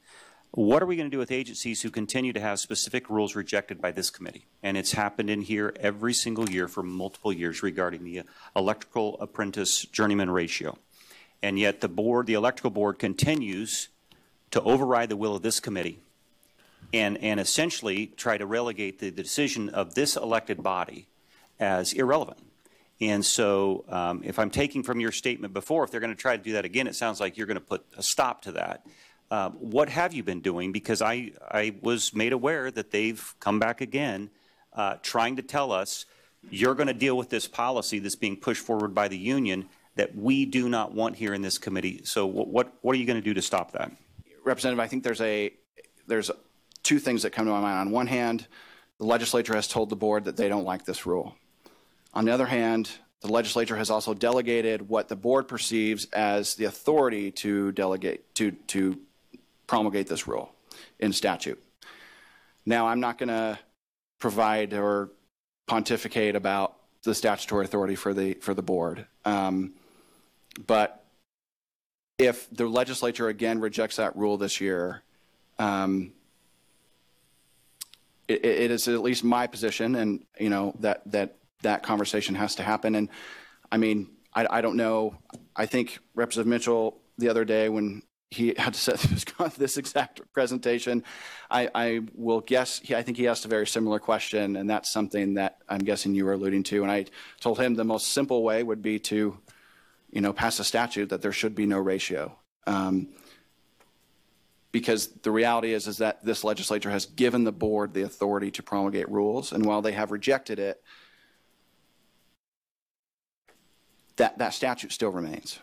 What 0.52 0.82
are 0.82 0.86
we 0.86 0.96
going 0.96 1.08
to 1.08 1.14
do 1.14 1.18
with 1.18 1.30
agencies 1.30 1.82
who 1.82 1.90
continue 1.90 2.32
to 2.32 2.40
have 2.40 2.58
specific 2.58 3.08
rules 3.08 3.36
rejected 3.36 3.80
by 3.80 3.92
this 3.92 4.10
committee? 4.10 4.46
And 4.64 4.76
it's 4.76 4.92
happened 4.92 5.30
in 5.30 5.42
here 5.42 5.72
every 5.78 6.12
single 6.12 6.50
year 6.50 6.66
for 6.66 6.82
multiple 6.82 7.32
years 7.32 7.62
regarding 7.62 8.02
the 8.02 8.22
electrical 8.56 9.16
apprentice 9.20 9.84
journeyman 9.86 10.28
ratio. 10.28 10.76
And 11.40 11.56
yet 11.56 11.80
the 11.80 11.88
board, 11.88 12.26
the 12.26 12.34
electrical 12.34 12.70
board 12.70 12.98
continues 12.98 13.88
to 14.50 14.60
override 14.62 15.08
the 15.08 15.16
will 15.16 15.36
of 15.36 15.42
this 15.42 15.60
committee 15.60 16.00
and, 16.92 17.16
and 17.18 17.38
essentially 17.38 18.08
try 18.16 18.36
to 18.36 18.44
relegate 18.44 18.98
the, 18.98 19.10
the 19.10 19.22
decision 19.22 19.68
of 19.68 19.94
this 19.94 20.16
elected 20.16 20.62
body 20.62 21.06
as 21.60 21.92
irrelevant. 21.92 22.38
And 23.00 23.24
so, 23.24 23.84
um, 23.88 24.22
if 24.24 24.38
I'm 24.38 24.50
taking 24.50 24.82
from 24.82 25.00
your 25.00 25.12
statement 25.12 25.54
before, 25.54 25.84
if 25.84 25.90
they're 25.90 26.00
going 26.00 26.14
to 26.14 26.20
try 26.20 26.36
to 26.36 26.42
do 26.42 26.52
that 26.52 26.64
again, 26.64 26.86
it 26.86 26.94
sounds 26.94 27.18
like 27.18 27.36
you're 27.38 27.46
going 27.46 27.54
to 27.58 27.64
put 27.64 27.84
a 27.96 28.02
stop 28.02 28.42
to 28.42 28.52
that. 28.52 28.86
Uh, 29.30 29.50
what 29.50 29.88
have 29.88 30.12
you 30.12 30.22
been 30.22 30.40
doing? 30.40 30.72
Because 30.72 31.00
I, 31.00 31.30
I 31.50 31.76
was 31.80 32.14
made 32.14 32.32
aware 32.32 32.70
that 32.70 32.90
they've 32.90 33.34
come 33.40 33.58
back 33.58 33.80
again 33.80 34.30
uh, 34.72 34.96
trying 35.02 35.36
to 35.36 35.42
tell 35.42 35.72
us 35.72 36.04
you're 36.50 36.74
going 36.74 36.88
to 36.88 36.94
deal 36.94 37.16
with 37.16 37.28
this 37.30 37.46
policy 37.46 37.98
that's 37.98 38.16
being 38.16 38.36
pushed 38.36 38.64
forward 38.64 38.94
by 38.94 39.08
the 39.08 39.16
union 39.16 39.68
that 39.96 40.16
we 40.16 40.44
do 40.44 40.68
not 40.68 40.94
want 40.94 41.16
here 41.16 41.34
in 41.34 41.42
this 41.42 41.58
committee. 41.58 42.00
So 42.04 42.26
what, 42.26 42.48
what, 42.48 42.72
what 42.82 42.94
are 42.94 42.98
you 42.98 43.06
going 43.06 43.18
to 43.18 43.24
do 43.24 43.34
to 43.34 43.42
stop 43.42 43.72
that? 43.72 43.92
Representative, 44.44 44.80
I 44.80 44.88
think 44.88 45.04
there's 45.04 45.20
a 45.20 45.52
there's 46.06 46.30
two 46.82 46.98
things 46.98 47.22
that 47.22 47.30
come 47.30 47.44
to 47.46 47.52
my 47.52 47.60
mind. 47.60 47.78
On 47.78 47.90
one 47.90 48.06
hand, 48.06 48.46
the 48.98 49.04
legislature 49.04 49.54
has 49.54 49.68
told 49.68 49.90
the 49.90 49.96
board 49.96 50.24
that 50.24 50.36
they 50.36 50.48
don't 50.48 50.64
like 50.64 50.84
this 50.84 51.06
rule. 51.06 51.36
On 52.12 52.24
the 52.24 52.32
other 52.32 52.46
hand, 52.46 52.90
the 53.20 53.28
legislature 53.28 53.76
has 53.76 53.90
also 53.90 54.14
delegated 54.14 54.88
what 54.88 55.08
the 55.08 55.16
board 55.16 55.46
perceives 55.46 56.06
as 56.12 56.54
the 56.54 56.64
authority 56.64 57.30
to 57.30 57.72
delegate 57.72 58.34
to 58.36 58.52
to 58.68 58.98
promulgate 59.66 60.08
this 60.08 60.26
rule 60.26 60.52
in 60.98 61.12
statute. 61.12 61.62
Now, 62.66 62.88
I'm 62.88 63.00
not 63.00 63.18
going 63.18 63.28
to 63.28 63.58
provide 64.18 64.72
or 64.74 65.10
pontificate 65.66 66.34
about 66.34 66.76
the 67.02 67.14
statutory 67.14 67.64
authority 67.64 67.94
for 67.94 68.12
the 68.12 68.34
for 68.34 68.54
the 68.54 68.62
board, 68.62 69.06
um, 69.24 69.72
but 70.66 71.04
if 72.18 72.48
the 72.50 72.66
legislature 72.66 73.28
again 73.28 73.60
rejects 73.60 73.96
that 73.96 74.14
rule 74.16 74.36
this 74.36 74.60
year, 74.60 75.02
um, 75.58 76.12
it, 78.28 78.44
it 78.44 78.70
is 78.70 78.88
at 78.88 79.00
least 79.00 79.24
my 79.24 79.46
position, 79.46 79.94
and 79.94 80.24
you 80.38 80.50
know 80.50 80.74
that 80.80 81.02
that 81.10 81.36
that 81.62 81.82
conversation 81.82 82.34
has 82.34 82.54
to 82.56 82.62
happen. 82.62 82.94
And 82.94 83.08
I 83.70 83.76
mean, 83.76 84.08
I, 84.34 84.46
I 84.50 84.60
don't 84.60 84.76
know. 84.76 85.16
I 85.56 85.66
think 85.66 85.98
Representative 86.14 86.48
Mitchell 86.48 87.00
the 87.18 87.28
other 87.28 87.44
day 87.44 87.68
when 87.68 88.02
he 88.30 88.54
had 88.56 88.74
to 88.74 88.80
set 88.80 88.98
this 88.98 89.24
this 89.56 89.76
exact 89.76 90.20
presentation, 90.32 91.04
I, 91.50 91.68
I 91.74 92.00
will 92.14 92.40
guess. 92.40 92.78
He, 92.78 92.94
I 92.94 93.02
think 93.02 93.16
he 93.16 93.28
asked 93.28 93.44
a 93.44 93.48
very 93.48 93.66
similar 93.66 93.98
question, 93.98 94.56
and 94.56 94.70
that's 94.70 94.90
something 94.90 95.34
that 95.34 95.58
I'm 95.68 95.80
guessing 95.80 96.14
you 96.14 96.24
were 96.24 96.32
alluding 96.32 96.62
to. 96.64 96.82
And 96.82 96.90
I 96.90 97.06
told 97.40 97.58
him 97.58 97.74
the 97.74 97.84
most 97.84 98.12
simple 98.12 98.42
way 98.42 98.62
would 98.62 98.82
be 98.82 98.98
to, 99.00 99.36
you 100.10 100.20
know, 100.20 100.32
pass 100.32 100.58
a 100.60 100.64
statute 100.64 101.08
that 101.10 101.22
there 101.22 101.32
should 101.32 101.54
be 101.54 101.66
no 101.66 101.78
ratio. 101.78 102.36
Um, 102.66 103.08
because 104.72 105.08
the 105.08 105.32
reality 105.32 105.72
is 105.72 105.88
is 105.88 105.98
that 105.98 106.24
this 106.24 106.44
legislature 106.44 106.90
has 106.90 107.06
given 107.06 107.42
the 107.42 107.52
board 107.52 107.92
the 107.92 108.02
authority 108.02 108.52
to 108.52 108.62
promulgate 108.62 109.08
rules, 109.08 109.52
and 109.52 109.64
while 109.64 109.82
they 109.82 109.92
have 109.92 110.12
rejected 110.12 110.60
it, 110.60 110.80
that, 114.20 114.38
that 114.38 114.54
statute 114.54 114.92
still 114.92 115.10
remains. 115.10 115.58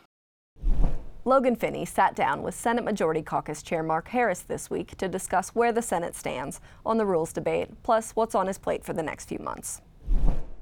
Logan 1.26 1.56
Finney 1.56 1.86
sat 1.86 2.16
down 2.16 2.42
with 2.42 2.56
Senate 2.56 2.84
Majority 2.84 3.22
Caucus 3.22 3.62
Chair 3.62 3.84
Mark 3.84 4.08
Harris 4.08 4.40
this 4.40 4.70
week 4.70 4.96
to 4.98 5.08
discuss 5.08 5.50
where 5.50 5.72
the 5.72 5.82
Senate 5.82 6.16
stands 6.16 6.60
on 6.86 6.98
the 6.98 7.06
rules 7.06 7.34
debate, 7.34 7.70
plus 7.84 8.12
what's 8.12 8.34
on 8.34 8.48
his 8.48 8.58
plate 8.58 8.84
for 8.84 8.94
the 8.94 9.04
next 9.04 9.26
few 9.26 9.40
months. 9.40 9.82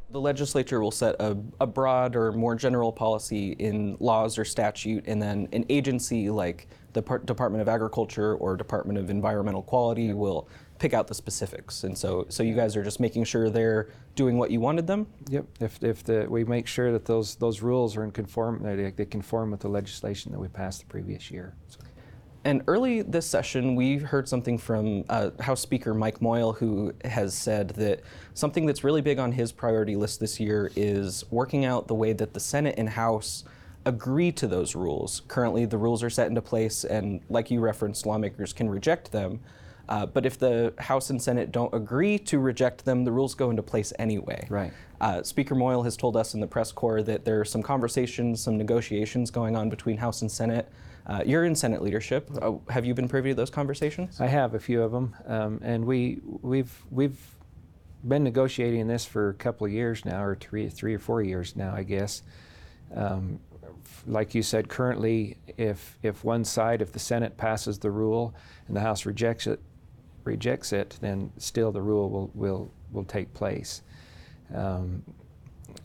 The 0.09 0.19
legislature 0.19 0.81
will 0.81 0.91
set 0.91 1.15
a, 1.19 1.37
a 1.61 1.67
broad 1.67 2.15
or 2.15 2.31
more 2.31 2.55
general 2.55 2.91
policy 2.91 3.51
in 3.53 3.95
laws 3.99 4.37
or 4.37 4.45
statute, 4.45 5.05
and 5.07 5.21
then 5.21 5.47
an 5.53 5.65
agency 5.69 6.29
like 6.29 6.67
the 6.95 7.01
Department 7.01 7.61
of 7.61 7.69
Agriculture 7.69 8.33
or 8.35 8.57
Department 8.57 8.97
of 8.97 9.11
Environmental 9.11 9.61
Quality 9.61 10.13
will 10.13 10.49
pick 10.79 10.93
out 10.93 11.07
the 11.07 11.13
specifics. 11.13 11.83
And 11.83 11.95
so, 11.95 12.25
so 12.29 12.41
you 12.41 12.55
guys 12.55 12.75
are 12.75 12.83
just 12.83 12.99
making 12.99 13.25
sure 13.25 13.49
they're 13.49 13.89
doing 14.15 14.37
what 14.37 14.49
you 14.49 14.59
wanted 14.59 14.87
them. 14.87 15.05
Yep. 15.29 15.45
If, 15.59 15.83
if 15.83 16.03
the, 16.03 16.25
we 16.27 16.43
make 16.43 16.67
sure 16.67 16.91
that 16.91 17.05
those 17.05 17.35
those 17.35 17.61
rules 17.61 17.95
are 17.95 18.03
in 18.03 18.11
conform, 18.11 18.63
they, 18.63 18.91
they 18.91 19.05
conform 19.05 19.51
with 19.51 19.59
the 19.59 19.69
legislation 19.69 20.31
that 20.31 20.39
we 20.39 20.47
passed 20.47 20.79
the 20.79 20.87
previous 20.87 21.29
year. 21.29 21.53
So. 21.67 21.79
And 22.45 22.61
early 22.67 23.01
this 23.01 23.25
session, 23.25 23.75
we 23.75 23.97
heard 23.97 24.29
something 24.29 24.59
from 24.59 25.03
uh, 25.09 25.31
House 25.39 25.61
Speaker 25.61 25.95
Mike 25.95 26.21
Moyle, 26.21 26.53
who 26.53 26.93
has 27.03 27.33
said 27.33 27.69
that 27.69 28.01
something 28.35 28.67
that's 28.67 28.83
really 28.83 29.01
big 29.01 29.17
on 29.17 29.31
his 29.31 29.51
priority 29.51 29.95
list 29.95 30.19
this 30.19 30.39
year 30.39 30.71
is 30.75 31.25
working 31.31 31.65
out 31.65 31.87
the 31.87 31.95
way 31.95 32.13
that 32.13 32.35
the 32.35 32.39
Senate 32.39 32.75
and 32.77 32.87
House 32.87 33.45
agree 33.85 34.31
to 34.33 34.47
those 34.47 34.75
rules. 34.75 35.21
Currently, 35.27 35.65
the 35.65 35.77
rules 35.77 36.03
are 36.03 36.09
set 36.09 36.27
into 36.27 36.41
place, 36.41 36.83
and 36.83 37.21
like 37.29 37.51
you 37.51 37.59
referenced, 37.59 38.05
lawmakers 38.05 38.53
can 38.53 38.69
reject 38.69 39.11
them. 39.11 39.39
Uh, 39.87 40.05
but 40.05 40.25
if 40.25 40.39
the 40.39 40.73
House 40.79 41.09
and 41.11 41.21
Senate 41.21 41.51
don't 41.51 41.73
agree 41.73 42.17
to 42.17 42.39
reject 42.39 42.85
them, 42.85 43.03
the 43.03 43.11
rules 43.11 43.35
go 43.35 43.49
into 43.49 43.61
place 43.61 43.93
anyway. 43.99 44.47
Right. 44.49 44.73
Uh, 44.99 45.21
Speaker 45.21 45.55
Moyle 45.55 45.83
has 45.83 45.95
told 45.95 46.17
us 46.17 46.33
in 46.33 46.39
the 46.39 46.47
press 46.47 46.71
corps 46.71 47.03
that 47.03 47.25
there 47.25 47.39
are 47.39 47.45
some 47.45 47.61
conversations, 47.61 48.41
some 48.41 48.57
negotiations 48.57 49.29
going 49.29 49.55
on 49.55 49.69
between 49.69 49.97
House 49.97 50.21
and 50.21 50.31
Senate. 50.31 50.67
Uh, 51.05 51.21
you're 51.23 51.45
in 51.45 51.53
Senate 51.55 51.83
leadership. 51.83 52.29
Uh, 52.41 52.53
have 52.69 52.85
you 52.85 52.95
been 52.95 53.07
privy 53.07 53.29
to 53.29 53.35
those 53.35 53.51
conversations? 53.51 54.19
I 54.19 54.25
have 54.25 54.55
a 54.55 54.59
few 54.59 54.81
of 54.81 54.91
them, 54.91 55.15
um, 55.27 55.59
and 55.63 55.85
we 55.85 56.19
we've 56.41 56.83
we've 56.89 57.19
been 58.07 58.23
negotiating 58.23 58.87
this 58.87 59.05
for 59.05 59.29
a 59.29 59.33
couple 59.35 59.67
of 59.67 59.73
years 59.73 60.03
now, 60.03 60.23
or 60.23 60.35
three 60.35 60.67
three 60.67 60.95
or 60.95 60.99
four 60.99 61.21
years 61.21 61.55
now, 61.55 61.75
I 61.75 61.83
guess. 61.83 62.23
Um, 62.95 63.39
like 64.07 64.35
you 64.35 64.43
said, 64.43 64.69
currently, 64.69 65.37
if 65.57 65.97
if 66.03 66.23
one 66.23 66.43
side, 66.43 66.81
if 66.81 66.91
the 66.91 66.99
Senate 66.99 67.37
passes 67.37 67.79
the 67.79 67.91
rule 67.91 68.33
and 68.67 68.75
the 68.75 68.81
House 68.81 69.05
rejects 69.05 69.47
it, 69.47 69.59
rejects 70.23 70.73
it, 70.73 70.97
then 71.01 71.31
still 71.37 71.71
the 71.71 71.81
rule 71.81 72.09
will, 72.09 72.31
will, 72.33 72.71
will 72.91 73.03
take 73.03 73.33
place. 73.33 73.81
Um, 74.53 75.03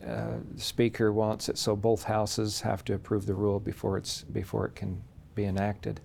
uh, 0.05 0.37
the 0.53 0.61
speaker 0.61 1.11
wants 1.11 1.49
it 1.49 1.57
so 1.57 1.75
both 1.75 2.03
houses 2.03 2.61
have 2.61 2.83
to 2.85 2.93
approve 2.93 3.25
the 3.25 3.33
rule 3.33 3.59
before 3.59 3.97
it's 3.97 4.23
before 4.23 4.65
it 4.65 4.75
can 4.75 5.01
be 5.35 5.45
enacted. 5.45 5.99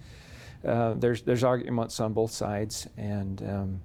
Uh, 0.64 0.94
there's 0.94 1.22
there's 1.22 1.44
arguments 1.44 2.00
on 2.00 2.12
both 2.12 2.30
sides, 2.30 2.88
and 2.96 3.42
um, 3.42 3.80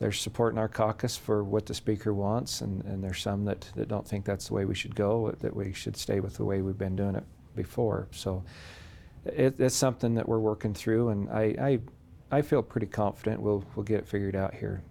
there's 0.00 0.18
support 0.18 0.54
in 0.54 0.58
our 0.58 0.68
caucus 0.68 1.16
for 1.16 1.44
what 1.44 1.66
the 1.66 1.74
speaker 1.74 2.14
wants, 2.14 2.62
and, 2.62 2.82
and 2.86 3.04
there's 3.04 3.20
some 3.20 3.44
that, 3.44 3.70
that 3.76 3.86
don't 3.86 4.08
think 4.08 4.24
that's 4.24 4.48
the 4.48 4.54
way 4.54 4.64
we 4.64 4.74
should 4.74 4.96
go. 4.96 5.30
That 5.40 5.54
we 5.54 5.74
should 5.74 5.96
stay 5.96 6.20
with 6.20 6.38
the 6.38 6.44
way 6.44 6.62
we've 6.62 6.78
been 6.78 6.96
doing 6.96 7.14
it 7.14 7.24
before. 7.54 8.08
So 8.10 8.42
it, 9.26 9.60
it's 9.60 9.76
something 9.76 10.14
that 10.14 10.26
we're 10.26 10.38
working 10.38 10.72
through, 10.72 11.10
and 11.10 11.28
I, 11.28 11.54
I 11.60 12.38
I 12.38 12.42
feel 12.42 12.62
pretty 12.62 12.86
confident 12.86 13.42
we'll 13.42 13.62
we'll 13.76 13.84
get 13.84 13.98
it 13.98 14.08
figured 14.08 14.34
out 14.34 14.54
here 14.54 14.82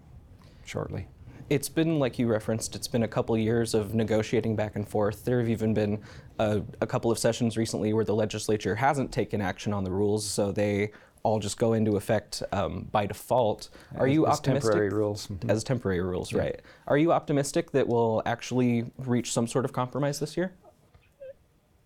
shortly. 0.64 1.08
It's 1.48 1.68
been 1.68 1.98
like 1.98 2.16
you 2.20 2.28
referenced. 2.28 2.76
It's 2.76 2.86
been 2.86 3.02
a 3.02 3.08
couple 3.08 3.36
years 3.36 3.74
of 3.74 3.92
negotiating 3.92 4.54
back 4.54 4.76
and 4.76 4.88
forth. 4.88 5.24
There 5.24 5.40
have 5.40 5.48
even 5.48 5.74
been 5.74 6.00
a, 6.38 6.62
a 6.80 6.86
couple 6.86 7.10
of 7.10 7.18
sessions 7.18 7.56
recently 7.56 7.92
where 7.92 8.04
the 8.04 8.14
legislature 8.14 8.76
hasn't 8.76 9.10
taken 9.10 9.40
action 9.40 9.72
on 9.72 9.82
the 9.82 9.90
rules, 9.90 10.24
so 10.24 10.52
they 10.52 10.92
all 11.22 11.38
just 11.38 11.58
go 11.58 11.72
into 11.74 11.96
effect 11.96 12.42
um, 12.52 12.88
by 12.90 13.06
default. 13.06 13.68
Are 13.96 14.06
as, 14.06 14.14
you 14.14 14.26
as 14.26 14.38
optimistic? 14.38 14.70
Temporary 14.70 14.90
rules. 14.90 15.26
Mm-hmm. 15.26 15.50
As 15.50 15.64
temporary 15.64 16.00
rules, 16.00 16.32
yeah. 16.32 16.40
right? 16.40 16.62
Are 16.86 16.96
you 16.96 17.12
optimistic 17.12 17.72
that 17.72 17.86
we'll 17.86 18.22
actually 18.26 18.90
reach 18.98 19.32
some 19.32 19.46
sort 19.46 19.64
of 19.64 19.72
compromise 19.72 20.18
this 20.18 20.36
year? 20.36 20.52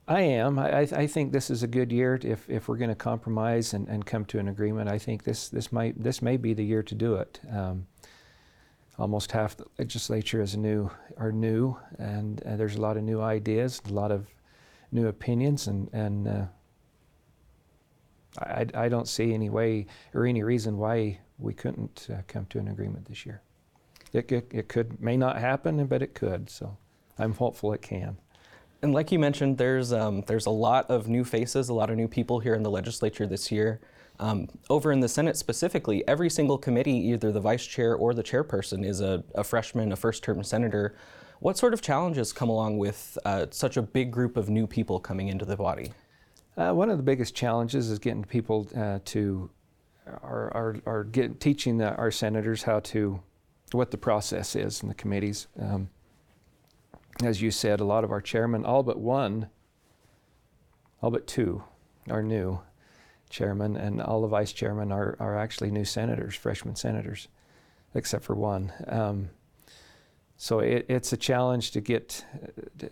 I 0.07 0.20
am. 0.20 0.59
I, 0.59 0.81
I 0.81 1.07
think 1.07 1.33
this 1.33 1.49
is 1.49 1.62
a 1.62 1.66
good 1.66 1.90
year 1.90 2.20
if, 2.23 2.49
if 2.51 2.68
we're 2.68 2.77
going 2.77 2.90
to 2.90 2.94
compromise 2.94 3.73
and, 3.73 3.88
and 3.88 4.05
come 4.05 4.27
to 4.27 4.38
an 4.38 4.49
agreement. 4.49 4.90
I 4.90 4.99
think 4.99 5.25
this, 5.25 5.49
this 5.49 5.73
might 5.73 6.01
this 6.03 6.20
may 6.20 6.37
be 6.37 6.53
the 6.53 6.64
year 6.64 6.83
to 6.83 6.94
do 6.94 7.14
it. 7.14 7.40
Um, 7.51 7.87
almost 8.99 9.33
half 9.33 9.57
the 9.57 9.64
legislature 9.79 10.42
is 10.42 10.57
new 10.57 10.90
are 11.16 11.33
new, 11.33 11.77
and, 11.99 12.42
and, 12.42 12.61
there's 12.61 12.77
a 12.77 12.81
lot 12.81 12.97
of 12.97 13.03
new 13.03 13.20
ideas, 13.20 13.81
a 13.88 13.92
lot 13.92 14.12
of 14.12 14.27
new 14.92 15.07
opinions, 15.07 15.68
and 15.68 15.88
and 15.94 16.29
uh, 16.29 16.44
I, 18.38 18.66
I 18.75 18.88
don't 18.88 19.09
see 19.09 19.33
any 19.33 19.51
way 19.51 19.87
or 20.12 20.27
any 20.27 20.42
reason 20.42 20.79
why 20.79 21.20
we 21.38 21.55
couldn't 21.55 22.09
uh, 22.11 22.23
come 22.27 22.47
to 22.47 22.59
an 22.59 22.68
agreement 22.68 23.07
this 23.07 23.25
year. 23.27 23.42
It, 24.12 24.31
it, 24.31 24.51
it 24.53 24.68
could 24.68 25.01
may 25.01 25.16
not 25.16 25.38
happen, 25.38 25.87
but 25.87 26.03
it 26.03 26.14
could. 26.14 26.51
So 26.51 26.77
I'm 27.18 27.35
hopeful 27.35 27.73
it 27.73 27.83
can. 27.83 28.16
And 28.83 28.92
like 28.92 29.11
you 29.11 29.18
mentioned, 29.18 29.59
there's 29.59 29.92
um, 29.92 30.23
there's 30.27 30.47
a 30.47 30.51
lot 30.51 30.90
of 30.90 31.09
new 31.09 31.25
faces, 31.25 31.68
a 31.68 31.75
lot 31.75 31.90
of 31.90 31.97
new 31.97 32.09
people 32.09 32.38
here 32.38 32.55
in 32.55 32.62
the 32.62 32.70
legislature 32.70 33.27
this 33.27 33.51
year. 33.51 33.81
Um, 34.20 34.49
over 34.70 34.92
in 34.92 35.01
the 35.01 35.09
Senate 35.09 35.37
specifically, 35.37 36.07
every 36.07 36.31
single 36.31 36.59
committee, 36.59 37.09
either 37.09 37.33
the 37.33 37.40
vice 37.40 37.66
chair 37.66 37.97
or 37.97 38.14
the 38.14 38.23
chairperson, 38.23 38.85
is 38.85 39.01
a, 39.01 39.25
a 39.35 39.42
freshman, 39.42 39.90
a 39.90 39.97
first-term 39.97 40.44
senator. 40.44 40.94
What 41.40 41.59
sort 41.59 41.75
of 41.75 41.83
challenges 41.83 42.33
come 42.33 42.49
along 42.49 42.79
with 42.79 43.18
uh, 43.25 43.47
such 43.51 43.77
a 43.77 43.83
big 43.83 44.12
group 44.12 44.37
of 44.37 44.49
new 44.49 44.66
people 44.68 45.01
coming 45.01 45.29
into 45.29 45.44
the 45.44 45.57
body? 45.57 45.92
Uh, 46.56 46.72
one 46.72 46.88
of 46.88 46.96
the 46.96 47.02
biggest 47.02 47.34
challenges 47.34 47.90
is 47.90 47.98
getting 47.98 48.22
people 48.22 48.68
uh, 48.76 49.00
to, 49.04 49.50
are, 50.22 50.76
are, 50.86 51.04
teaching 51.40 51.78
the, 51.78 51.94
our 51.96 52.10
senators 52.10 52.62
how 52.62 52.78
to, 52.80 53.20
what 53.72 53.90
the 53.90 53.98
process 53.98 54.54
is 54.54 54.82
in 54.82 54.88
the 54.88 54.94
committees. 54.94 55.48
Um, 55.60 55.88
as 57.24 57.42
you 57.42 57.50
said, 57.50 57.80
a 57.80 57.84
lot 57.84 58.04
of 58.04 58.12
our 58.12 58.20
chairmen, 58.20 58.64
all 58.64 58.82
but 58.82 58.98
one, 58.98 59.48
all 61.02 61.10
but 61.10 61.26
two, 61.26 61.64
are 62.08 62.22
new 62.22 62.60
chairmen, 63.30 63.76
and 63.76 64.00
all 64.00 64.22
the 64.22 64.28
vice 64.28 64.52
chairmen 64.52 64.92
are, 64.92 65.16
are 65.18 65.36
actually 65.36 65.70
new 65.70 65.84
senators, 65.84 66.36
freshman 66.36 66.76
senators, 66.76 67.26
except 67.94 68.24
for 68.24 68.34
one. 68.34 68.72
Um, 68.86 69.30
so 70.44 70.59
it, 70.59 70.85
it's 70.90 71.11
a 71.14 71.16
challenge 71.16 71.70
to 71.70 71.80
get 71.80 72.22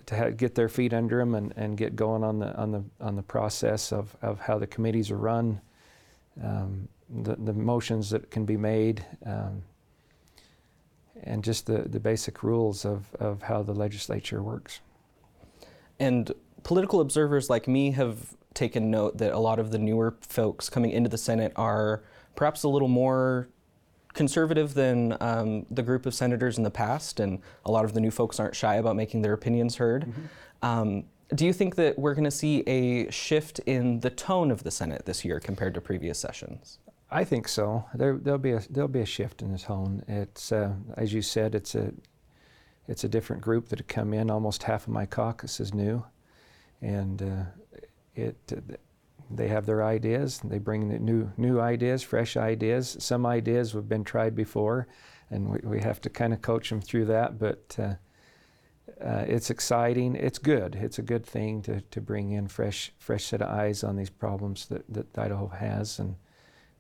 to 0.07 0.33
get 0.33 0.55
their 0.55 0.71
feet 0.71 0.95
under 0.95 1.19
them 1.19 1.35
and, 1.35 1.53
and 1.55 1.77
get 1.77 1.95
going 1.95 2.25
on 2.25 2.39
the 2.39 2.57
on 2.57 2.73
the 2.73 2.83
on 2.99 3.15
the 3.15 3.23
process 3.23 3.93
of, 3.93 4.17
of 4.23 4.41
how 4.41 4.59
the 4.59 4.67
committees 4.67 5.11
are 5.11 5.19
run, 5.19 5.61
um, 6.43 6.89
the, 7.11 7.37
the 7.37 7.53
motions 7.53 8.09
that 8.09 8.31
can 8.31 8.47
be 8.47 8.57
made, 8.57 9.05
um, 9.27 9.63
and 11.25 11.45
just 11.45 11.67
the, 11.67 11.83
the 11.83 12.01
basic 12.01 12.43
rules 12.43 12.87
of, 12.87 13.15
of 13.21 13.43
how 13.43 13.63
the 13.63 13.75
legislature 13.75 14.43
works. 14.43 14.81
And 16.01 16.33
political 16.63 17.03
observers 17.03 17.51
like 17.51 17.69
me 17.69 17.91
have 17.91 18.35
taken 18.55 18.91
note 18.91 19.19
that 19.19 19.35
a 19.35 19.39
lot 19.39 19.59
of 19.59 19.73
the 19.73 19.79
newer 19.79 20.17
folks 20.23 20.71
coming 20.71 20.91
into 20.91 21.11
the 21.11 21.19
Senate 21.19 21.53
are 21.57 22.03
perhaps 22.35 22.63
a 22.63 22.69
little 22.71 22.89
more 22.89 23.51
conservative 24.15 24.75
than 24.75 25.17
um, 25.21 25.67
the 25.71 25.83
group 25.83 26.07
of 26.07 26.15
senators 26.15 26.59
in 26.59 26.65
the 26.65 26.71
past, 26.71 27.21
and 27.21 27.41
a 27.65 27.71
lot 27.71 27.85
of 27.85 27.95
the 27.95 28.01
new 28.01 28.11
folks 28.11 28.39
aren't 28.39 28.55
shy 28.55 28.77
about 28.77 28.97
making 28.97 29.23
their 29.23 29.33
opinions 29.33 29.77
heard. 29.77 30.07
Mm-hmm. 30.07 30.67
Um, 30.67 31.05
do 31.35 31.47
you 31.47 31.53
think 31.53 31.77
that 31.77 31.99
we're 31.99 32.15
going 32.15 32.25
to 32.25 32.31
see 32.31 32.61
a 32.67 33.11
shift 33.11 33.59
in 33.61 34.01
the 34.01 34.11
tone 34.11 34.51
of 34.51 34.65
the 34.65 34.71
Senate 34.71 35.07
this 35.07 35.25
year 35.25 35.41
compared 35.41 35.75
to 35.75 35.81
previous 35.81 36.19
sessions? 36.19 36.79
I 37.11 37.25
think 37.25 37.49
so. 37.49 37.85
There, 37.95 38.15
will 38.15 38.39
be 38.39 38.53
a 38.53 38.63
there'll 38.71 38.89
be 38.89 39.01
a 39.01 39.07
shift 39.07 39.43
in 39.43 39.53
the 39.53 39.59
tone. 39.59 40.03
It's 40.09 40.51
uh, 40.53 40.73
as 40.97 41.13
you 41.13 41.23
said, 41.23 41.55
it's 41.55 41.75
a 41.75 41.93
it's 42.89 43.05
a 43.05 43.09
different 43.09 43.43
group 43.43 43.69
that 43.69 43.79
have 43.79 43.89
come 43.89 44.15
in. 44.15 44.31
Almost 44.31 44.63
half 44.65 44.87
of 44.87 44.93
my 44.93 45.07
caucus 45.07 45.61
is 45.61 45.75
new, 45.75 46.05
and 46.81 47.23
uh, 47.23 47.81
it 48.15 48.37
they 49.37 49.49
have 49.49 49.67
their 49.67 49.83
ideas. 49.83 50.41
They 50.45 50.59
bring 50.59 50.89
the 50.89 50.99
new 50.99 51.31
new 51.37 51.61
ideas, 51.61 52.03
fresh 52.03 52.37
ideas. 52.37 52.97
Some 53.01 53.27
ideas 53.27 53.73
have 53.73 53.89
been 53.89 54.05
tried 54.05 54.35
before, 54.35 54.87
and 55.31 55.51
we, 55.51 55.59
we 55.63 55.81
have 55.81 56.01
to 56.03 56.11
kind 56.11 56.33
of 56.33 56.43
coach 56.43 56.69
them 56.71 56.81
through 56.81 57.07
that. 57.07 57.39
But 57.39 57.77
uh, 57.79 57.95
uh, 59.03 59.25
it's 59.27 59.51
exciting. 59.51 60.15
It's 60.17 60.39
good. 60.39 60.77
It's 60.77 60.99
a 60.99 61.03
good 61.03 61.25
thing 61.25 61.63
to, 61.63 61.81
to 61.81 62.01
bring 62.01 62.33
in 62.33 62.49
fresh 62.49 62.93
fresh 62.99 63.25
set 63.25 63.43
of 63.43 63.49
eyes 63.49 63.83
on 63.85 63.97
these 63.97 64.11
problems 64.11 64.67
that, 64.67 64.85
that 64.93 65.19
Idaho 65.19 65.49
has 65.49 65.99
and 65.99 66.17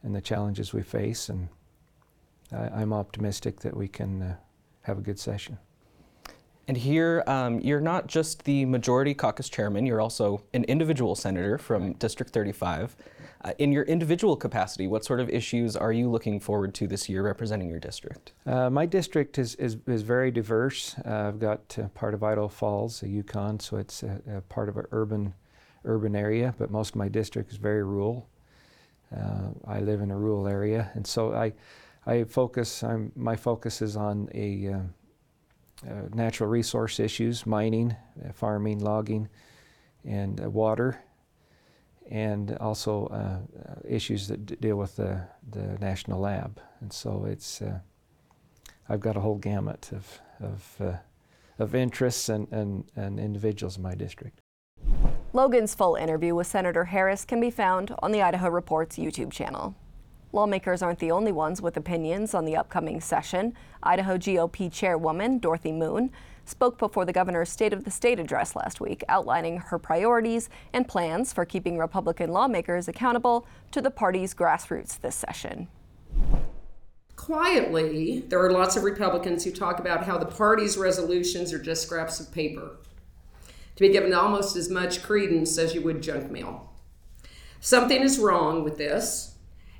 and 0.02 0.14
the 0.14 0.20
challenges 0.20 0.72
we 0.72 0.82
face. 0.82 1.28
And 1.28 1.48
I, 2.50 2.82
am 2.82 2.92
optimistic 2.92 3.60
that 3.60 3.76
we 3.76 3.88
can 3.88 4.22
uh, 4.22 4.36
have 4.82 4.98
a 4.98 5.00
good 5.00 5.18
session. 5.18 5.58
And 6.68 6.76
here, 6.76 7.24
um, 7.26 7.60
you're 7.60 7.80
not 7.80 8.06
just 8.06 8.44
the 8.44 8.64
majority 8.66 9.14
caucus 9.14 9.48
chairman, 9.48 9.84
you're 9.84 10.00
also 10.00 10.42
an 10.54 10.64
individual 10.64 11.16
senator 11.16 11.58
from 11.58 11.94
District 11.94 12.32
35. 12.32 12.96
Uh, 13.44 13.52
in 13.58 13.72
your 13.72 13.82
individual 13.84 14.36
capacity, 14.36 14.86
what 14.86 15.04
sort 15.04 15.18
of 15.18 15.28
issues 15.28 15.74
are 15.74 15.92
you 15.92 16.08
looking 16.08 16.38
forward 16.38 16.72
to 16.74 16.86
this 16.86 17.08
year 17.08 17.24
representing 17.24 17.68
your 17.68 17.80
district? 17.80 18.32
Uh, 18.46 18.70
my 18.70 18.86
district 18.86 19.36
is, 19.36 19.56
is, 19.56 19.76
is 19.88 20.02
very 20.02 20.30
diverse. 20.30 20.94
Uh, 21.04 21.28
I've 21.28 21.40
got 21.40 21.76
uh, 21.76 21.88
part 21.88 22.14
of 22.14 22.22
Idaho 22.22 22.46
Falls, 22.46 23.02
a 23.02 23.06
Ucon, 23.06 23.60
so 23.60 23.78
it's 23.78 24.04
a, 24.04 24.20
a 24.32 24.40
part 24.42 24.68
of 24.68 24.76
an 24.76 24.84
urban, 24.92 25.34
urban 25.84 26.14
area, 26.14 26.54
but 26.56 26.70
most 26.70 26.90
of 26.90 26.96
my 26.96 27.08
district 27.08 27.50
is 27.50 27.56
very 27.56 27.82
rural. 27.82 28.28
Uh, 29.14 29.48
I 29.66 29.80
live 29.80 30.00
in 30.00 30.12
a 30.12 30.16
rural 30.16 30.46
area, 30.46 30.92
and 30.94 31.04
so 31.04 31.34
I, 31.34 31.52
I 32.06 32.22
focus, 32.22 32.84
I'm, 32.84 33.10
my 33.16 33.34
focus 33.34 33.82
is 33.82 33.96
on 33.96 34.28
a 34.34 34.68
uh, 34.68 34.78
natural 36.14 36.48
resource 36.48 37.00
issues, 37.00 37.46
mining, 37.46 37.96
uh, 38.24 38.32
farming, 38.32 38.78
logging, 38.80 39.28
and 40.04 40.40
uh, 40.40 40.50
water, 40.50 41.02
and 42.10 42.56
also 42.58 43.06
uh, 43.06 43.40
issues 43.88 44.28
that 44.28 44.60
deal 44.60 44.76
with 44.76 44.96
the, 44.96 45.20
the 45.50 45.78
national 45.80 46.20
lab. 46.20 46.60
And 46.80 46.92
so 46.92 47.24
it's, 47.24 47.62
I've 48.88 49.00
got 49.00 49.16
a 49.16 49.20
whole 49.20 49.38
gamut 49.38 49.90
of, 49.92 50.20
of, 50.40 50.98
of 51.58 51.74
interests 51.74 52.28
and, 52.28 52.48
and, 52.52 52.84
and 52.96 53.18
individuals 53.18 53.76
in 53.76 53.82
my 53.82 53.94
district. 53.94 54.40
Logan's 55.32 55.74
full 55.74 55.94
interview 55.94 56.34
with 56.34 56.46
Senator 56.46 56.84
Harris 56.84 57.24
can 57.24 57.40
be 57.40 57.50
found 57.50 57.94
on 58.00 58.12
the 58.12 58.20
Idaho 58.20 58.50
Reports 58.50 58.98
YouTube 58.98 59.32
channel. 59.32 59.74
Lawmakers 60.34 60.80
aren't 60.80 60.98
the 60.98 61.10
only 61.10 61.30
ones 61.30 61.60
with 61.60 61.76
opinions 61.76 62.32
on 62.32 62.46
the 62.46 62.56
upcoming 62.56 63.02
session. 63.02 63.52
Idaho 63.82 64.16
GOP 64.16 64.72
chairwoman 64.72 65.38
Dorothy 65.38 65.72
Moon 65.72 66.10
spoke 66.46 66.78
before 66.78 67.04
the 67.04 67.12
governor's 67.12 67.50
State 67.50 67.74
of 67.74 67.84
the 67.84 67.90
State 67.90 68.18
address 68.18 68.56
last 68.56 68.80
week, 68.80 69.04
outlining 69.10 69.58
her 69.58 69.78
priorities 69.78 70.48
and 70.72 70.88
plans 70.88 71.34
for 71.34 71.44
keeping 71.44 71.76
Republican 71.76 72.30
lawmakers 72.30 72.88
accountable 72.88 73.46
to 73.72 73.82
the 73.82 73.90
party's 73.90 74.32
grassroots 74.32 74.98
this 74.98 75.14
session. 75.14 75.68
Quietly, 77.14 78.24
there 78.28 78.42
are 78.42 78.50
lots 78.50 78.74
of 78.74 78.84
Republicans 78.84 79.44
who 79.44 79.52
talk 79.52 79.78
about 79.78 80.04
how 80.04 80.16
the 80.16 80.24
party's 80.24 80.78
resolutions 80.78 81.52
are 81.52 81.62
just 81.62 81.82
scraps 81.82 82.20
of 82.20 82.32
paper, 82.32 82.78
to 83.76 83.80
be 83.80 83.90
given 83.90 84.14
almost 84.14 84.56
as 84.56 84.70
much 84.70 85.02
credence 85.02 85.58
as 85.58 85.74
you 85.74 85.82
would 85.82 86.02
junk 86.02 86.30
mail. 86.30 86.72
Something 87.60 88.02
is 88.02 88.18
wrong 88.18 88.64
with 88.64 88.78
this 88.78 89.31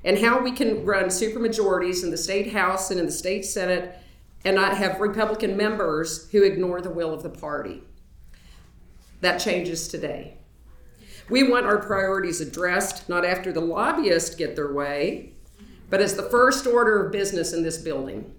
and 0.03 0.19
how 0.19 0.41
we 0.41 0.51
can 0.51 0.85
run 0.85 1.05
supermajorities 1.05 2.03
in 2.03 2.11
the 2.11 2.17
state 2.17 2.53
house 2.53 2.91
and 2.91 2.99
in 2.99 3.05
the 3.05 3.11
state 3.11 3.45
senate 3.45 3.97
and 4.45 4.55
not 4.55 4.77
have 4.77 4.99
Republican 4.99 5.55
members 5.55 6.29
who 6.31 6.43
ignore 6.43 6.81
the 6.81 6.89
will 6.89 7.13
of 7.13 7.23
the 7.23 7.29
party. 7.29 7.81
That 9.21 9.37
changes 9.37 9.87
today. 9.87 10.37
We 11.29 11.43
want 11.43 11.65
our 11.65 11.77
priorities 11.77 12.41
addressed 12.41 13.07
not 13.07 13.23
after 13.23 13.53
the 13.53 13.61
lobbyists 13.61 14.35
get 14.35 14.55
their 14.55 14.73
way, 14.73 15.31
but 15.89 16.01
as 16.01 16.15
the 16.15 16.23
first 16.23 16.67
order 16.67 17.05
of 17.05 17.13
business 17.13 17.53
in 17.53 17.63
this 17.63 17.77
building. 17.77 18.35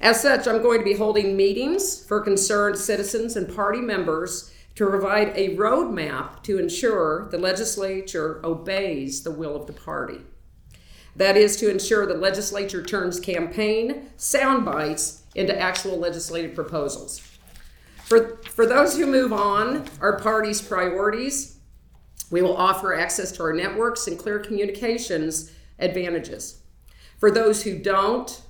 As 0.00 0.20
such, 0.20 0.48
I'm 0.48 0.60
going 0.60 0.80
to 0.80 0.84
be 0.84 0.94
holding 0.94 1.36
meetings 1.36 2.04
for 2.04 2.20
concerned 2.20 2.76
citizens 2.76 3.36
and 3.36 3.54
party 3.54 3.80
members 3.80 4.52
to 4.74 4.88
provide 4.88 5.28
a 5.36 5.56
roadmap 5.56 6.42
to 6.42 6.58
ensure 6.58 7.28
the 7.30 7.38
legislature 7.38 8.40
obeys 8.44 9.22
the 9.22 9.30
will 9.30 9.54
of 9.54 9.68
the 9.68 9.72
party. 9.72 10.20
That 11.16 11.36
is 11.36 11.56
to 11.58 11.70
ensure 11.70 12.06
the 12.06 12.14
legislature 12.14 12.82
turns 12.82 13.20
campaign 13.20 14.10
sound 14.16 14.64
bites 14.64 15.22
into 15.34 15.58
actual 15.58 15.96
legislative 15.96 16.54
proposals. 16.54 17.20
For, 18.04 18.38
for 18.50 18.66
those 18.66 18.96
who 18.96 19.06
move 19.06 19.32
on 19.32 19.84
our 20.00 20.18
party's 20.18 20.60
priorities, 20.60 21.58
we 22.30 22.42
will 22.42 22.56
offer 22.56 22.94
access 22.94 23.32
to 23.32 23.42
our 23.44 23.52
networks 23.52 24.06
and 24.06 24.18
clear 24.18 24.40
communications 24.40 25.52
advantages. 25.78 26.58
For 27.18 27.30
those 27.30 27.62
who 27.62 27.78
don't, 27.78 28.42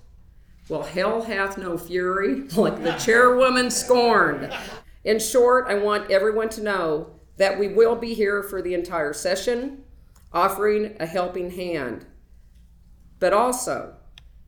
well, 0.68 0.83
hell 0.83 1.22
hath 1.22 1.59
no 1.59 1.77
fury, 1.77 2.42
like 2.57 2.83
the 2.83 2.92
chairwoman 2.92 3.70
scorned. 3.70 4.53
In 5.05 5.18
short, 5.18 5.66
I 5.68 5.74
want 5.74 6.11
everyone 6.11 6.48
to 6.50 6.62
know 6.62 7.11
that 7.37 7.59
we 7.59 7.68
will 7.68 7.94
be 7.94 8.14
here 8.14 8.42
for 8.42 8.62
the 8.62 8.74
entire 8.74 9.12
session, 9.12 9.85
offering 10.33 10.96
a 10.98 11.07
helping 11.07 11.50
hand 11.50 12.07
but 13.24 13.32
also 13.32 13.94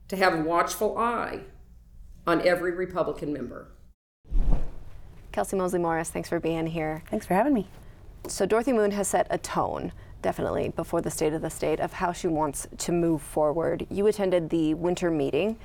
to 0.07 0.17
have 0.17 0.35
a 0.35 0.43
watchful 0.43 0.99
eye 0.99 1.41
on 2.27 2.47
every 2.47 2.73
Republican 2.73 3.33
member. 3.33 3.69
Kelcie 5.33 5.57
Moseley-Morris, 5.57 6.11
thanks 6.11 6.29
for 6.29 6.39
being 6.39 6.67
here. 6.67 7.03
Thanks 7.09 7.25
for 7.25 7.33
having 7.33 7.55
me. 7.55 7.69
So, 8.29 8.45
Dorothy 8.45 8.75
Moon 8.75 8.91
has 8.91 9.09
set 9.09 9.29
a 9.31 9.39
tone, 9.39 9.93
definitely, 10.21 10.69
before 10.69 11.01
the 11.01 11.11
State 11.11 11.33
of 11.33 11.41
the 11.41 11.49
State 11.49 11.81
of 11.81 11.95
how 11.95 12.13
she 12.13 12.29
wants 12.29 12.69
to 12.77 12.93
move 12.93 13.23
forward. 13.23 13.87
You 13.89 14.09
attended 14.09 14.51
the 14.51 14.75
winter 14.75 15.11
meeting. 15.11 15.57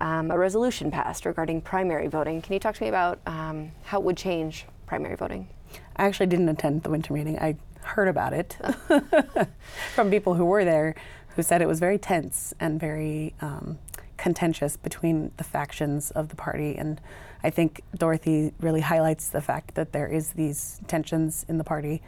Um, 0.00 0.32
a 0.32 0.36
resolution 0.36 0.90
passed 0.90 1.24
regarding 1.24 1.60
primary 1.60 2.08
voting. 2.08 2.42
Can 2.42 2.52
you 2.52 2.58
talk 2.58 2.74
to 2.74 2.82
me 2.82 2.88
about 2.88 3.20
um, 3.26 3.70
how 3.84 4.00
it 4.00 4.04
would 4.04 4.16
change 4.16 4.66
primary 4.86 5.14
voting? 5.14 5.46
I 5.94 6.06
actually 6.06 6.26
didn't 6.26 6.48
attend 6.48 6.82
the 6.82 6.90
winter 6.90 7.12
meeting. 7.12 7.38
I 7.38 7.54
heard 7.82 8.08
about 8.08 8.32
it 8.32 8.58
from 9.94 10.10
people 10.10 10.34
who 10.34 10.44
were 10.44 10.64
there 10.64 10.96
who 11.36 11.42
said 11.42 11.60
it 11.62 11.68
was 11.68 11.78
very 11.78 11.98
tense 11.98 12.54
and 12.58 12.80
very 12.80 13.34
um, 13.40 13.78
contentious 14.16 14.76
between 14.78 15.30
the 15.36 15.44
factions 15.44 16.10
of 16.12 16.30
the 16.30 16.34
party. 16.34 16.76
And 16.76 16.98
I 17.44 17.50
think 17.50 17.82
Dorothy 17.94 18.52
really 18.58 18.80
highlights 18.80 19.28
the 19.28 19.42
fact 19.42 19.74
that 19.74 19.92
there 19.92 20.08
is 20.08 20.32
these 20.32 20.80
tensions 20.86 21.44
in 21.46 21.58
the 21.58 21.64
party. 21.64 22.02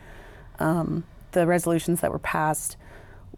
Um, 0.59 1.05
the 1.33 1.47
resolutions 1.47 2.01
that 2.01 2.11
were 2.11 2.19
passed, 2.19 2.79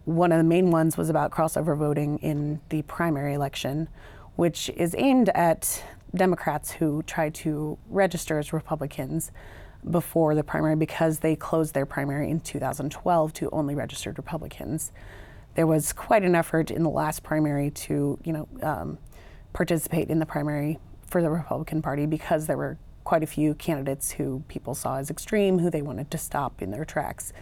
one 0.05 0.31
of 0.31 0.39
the 0.39 0.45
main 0.45 0.71
ones 0.71 0.97
was 0.97 1.11
about 1.11 1.33
crossover 1.33 1.77
voting 1.77 2.19
in 2.19 2.61
the 2.69 2.83
primary 2.83 3.35
election, 3.35 3.89
which 4.37 4.71
is 4.77 4.95
aimed 4.97 5.29
at 5.31 5.83
Democrats 6.15 6.71
who 6.71 7.03
try 7.03 7.31
to 7.31 7.77
register 7.89 8.39
as 8.39 8.53
Republicans 8.53 9.33
before 9.91 10.37
the 10.37 10.45
primary 10.45 10.77
because 10.77 11.19
they 11.19 11.35
closed 11.35 11.75
their 11.75 11.87
primary 11.87 12.31
in 12.31 12.39
2012 12.39 13.33
to 13.33 13.51
only 13.51 13.75
registered 13.75 14.19
Republicans 14.19 14.93
there 15.61 15.67
was 15.67 15.93
quite 15.93 16.23
an 16.23 16.35
effort 16.35 16.71
in 16.71 16.83
the 16.83 16.89
last 16.89 17.23
primary 17.23 17.71
to, 17.71 18.19
you 18.25 18.33
know, 18.33 18.49
um, 18.63 18.97
participate 19.53 20.09
in 20.09 20.19
the 20.19 20.25
primary 20.25 20.79
for 21.05 21.21
the 21.21 21.29
Republican 21.29 21.83
Party 21.83 22.07
because 22.07 22.47
there 22.47 22.57
were 22.57 22.79
quite 23.05 23.23
a 23.23 23.27
few 23.27 23.53
candidates 23.53 24.13
who 24.13 24.43
people 24.49 24.75
saw 24.75 24.97
as 24.97 25.11
extreme, 25.11 25.59
who 25.59 25.69
they 25.69 25.83
wanted 25.83 26.11
to 26.11 26.17
stop 26.17 26.63
in 26.63 26.71
their 26.71 26.87
tracks. 26.87 27.35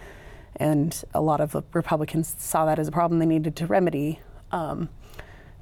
And 0.56 1.00
a 1.14 1.20
lot 1.20 1.40
of 1.40 1.64
Republicans 1.72 2.34
saw 2.38 2.64
that 2.64 2.80
as 2.80 2.88
a 2.88 2.90
problem 2.90 3.20
they 3.20 3.26
needed 3.26 3.54
to 3.54 3.68
remedy. 3.68 4.18
Um, 4.50 4.88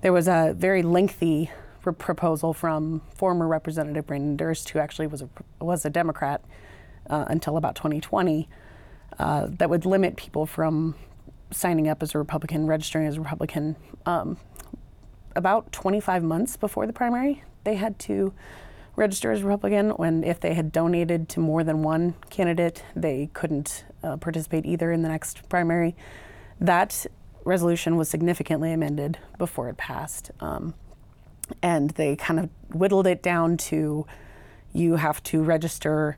there 0.00 0.14
was 0.14 0.26
a 0.26 0.54
very 0.56 0.80
lengthy 0.80 1.50
proposal 1.82 2.54
from 2.54 3.02
former 3.14 3.46
Representative 3.46 4.06
Brandon 4.06 4.34
Durst, 4.34 4.70
who 4.70 4.78
actually 4.78 5.08
was 5.08 5.20
a, 5.20 5.28
was 5.60 5.84
a 5.84 5.90
Democrat 5.90 6.42
uh, 7.10 7.26
until 7.28 7.58
about 7.58 7.74
2020, 7.74 8.48
uh, 9.18 9.46
that 9.50 9.68
would 9.68 9.84
limit 9.84 10.16
people 10.16 10.46
from 10.46 10.94
signing 11.50 11.88
up 11.88 12.02
as 12.02 12.14
a 12.14 12.18
Republican, 12.18 12.66
registering 12.66 13.06
as 13.06 13.16
a 13.16 13.20
Republican, 13.20 13.76
um, 14.04 14.36
about 15.34 15.70
25 15.72 16.22
months 16.22 16.56
before 16.56 16.86
the 16.86 16.92
primary, 16.92 17.42
they 17.64 17.74
had 17.74 17.98
to 18.00 18.32
register 18.96 19.30
as 19.30 19.42
Republican. 19.42 19.90
When 19.90 20.24
if 20.24 20.40
they 20.40 20.54
had 20.54 20.72
donated 20.72 21.28
to 21.30 21.40
more 21.40 21.62
than 21.62 21.82
one 21.82 22.14
candidate, 22.30 22.82
they 22.94 23.30
couldn't 23.34 23.84
uh, 24.02 24.16
participate 24.16 24.64
either 24.64 24.90
in 24.90 25.02
the 25.02 25.08
next 25.08 25.48
primary. 25.48 25.94
That 26.60 27.06
resolution 27.44 27.96
was 27.96 28.08
significantly 28.08 28.72
amended 28.72 29.18
before 29.38 29.68
it 29.68 29.76
passed, 29.76 30.30
um, 30.40 30.74
and 31.62 31.90
they 31.90 32.16
kind 32.16 32.40
of 32.40 32.50
whittled 32.74 33.06
it 33.06 33.22
down 33.22 33.56
to 33.56 34.06
you 34.72 34.96
have 34.96 35.22
to 35.24 35.42
register 35.42 36.16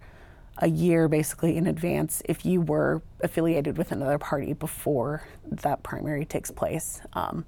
a 0.59 0.68
year 0.68 1.09
basically 1.09 1.57
in 1.57 1.66
advance 1.66 2.23
if 2.25 2.44
you 2.44 2.61
were 2.61 3.03
affiliated 3.21 3.79
with 3.79 3.92
another 3.92 4.18
party 4.18 4.53
before 4.53 5.23
that 5.44 5.83
primary 5.83 6.25
takes 6.25 6.51
place. 6.51 7.01
Um, 7.12 7.44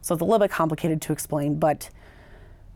so 0.00 0.14
it's 0.14 0.22
a 0.22 0.24
little 0.24 0.38
bit 0.38 0.50
complicated 0.50 1.00
to 1.02 1.12
explain, 1.12 1.58
but 1.58 1.90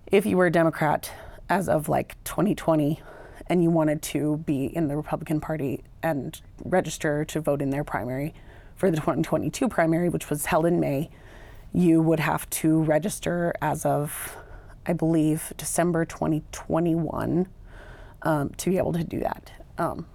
if 0.07 0.25
you 0.25 0.37
were 0.37 0.47
a 0.47 0.53
Democrat 0.53 1.11
as 1.49 1.69
of 1.69 1.89
like 1.89 2.23
2020 2.25 3.01
and 3.47 3.63
you 3.63 3.71
wanted 3.71 4.03
to 4.03 4.39
be 4.39 4.67
in 4.67 4.89
the 4.89 4.97
Republican 4.97 5.41
Party 5.41 5.83
and 6.03 6.41
register 6.65 7.25
to 7.25 7.41
vote 7.41 7.63
in 7.63 7.71
their 7.71 7.85
primary 7.85 8.35
for 8.77 8.91
the 8.91 8.97
2022 8.97 9.69
primary, 9.69 10.09
which 10.09 10.31
was 10.31 10.47
held 10.47 10.67
in 10.67 10.79
May, 10.79 11.11
you 11.73 12.01
would 12.01 12.21
have 12.21 12.49
to 12.51 12.83
register 12.83 13.53
as 13.61 13.85
of, 13.85 14.37
I 14.87 14.93
believe, 14.93 15.53
December 15.57 16.05
2021 16.05 17.49
um, 18.23 18.51
to 18.51 18.71
be 18.71 18.79
able 18.79 18.93
to 18.93 19.05
do 19.05 19.21
that. 19.21 19.53
Um, 19.79 20.07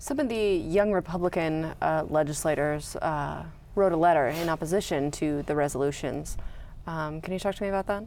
Some 0.00 0.18
of 0.18 0.28
the 0.28 0.56
young 0.56 0.92
Republican 0.92 1.66
uh, 1.80 2.04
legislators 2.08 2.96
uh, 2.96 3.44
wrote 3.74 3.92
a 3.92 3.96
letter 3.96 4.28
in 4.28 4.48
opposition 4.48 5.10
to 5.12 5.42
the 5.44 5.54
resolutions. 5.54 6.36
Um, 6.86 7.20
can 7.20 7.32
you 7.32 7.38
talk 7.38 7.54
to 7.54 7.62
me 7.62 7.68
about 7.68 7.86
that? 7.86 8.04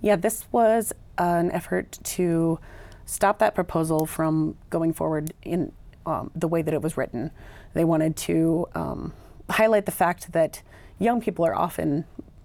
Yeah, 0.00 0.16
this 0.16 0.44
was 0.52 0.92
an 1.16 1.50
effort 1.50 1.98
to 2.04 2.60
stop 3.06 3.38
that 3.38 3.54
proposal 3.54 4.06
from 4.06 4.56
going 4.70 4.92
forward 4.92 5.32
in 5.42 5.72
um, 6.04 6.30
the 6.34 6.46
way 6.46 6.62
that 6.62 6.74
it 6.74 6.82
was 6.82 6.96
written. 6.96 7.30
They 7.74 7.84
wanted 7.84 8.16
to 8.16 8.66
um, 8.74 9.12
highlight 9.50 9.86
the 9.86 9.92
fact 9.92 10.32
that 10.32 10.62
young 10.98 11.20
people 11.20 11.44
are 11.46 11.54
often 11.54 12.04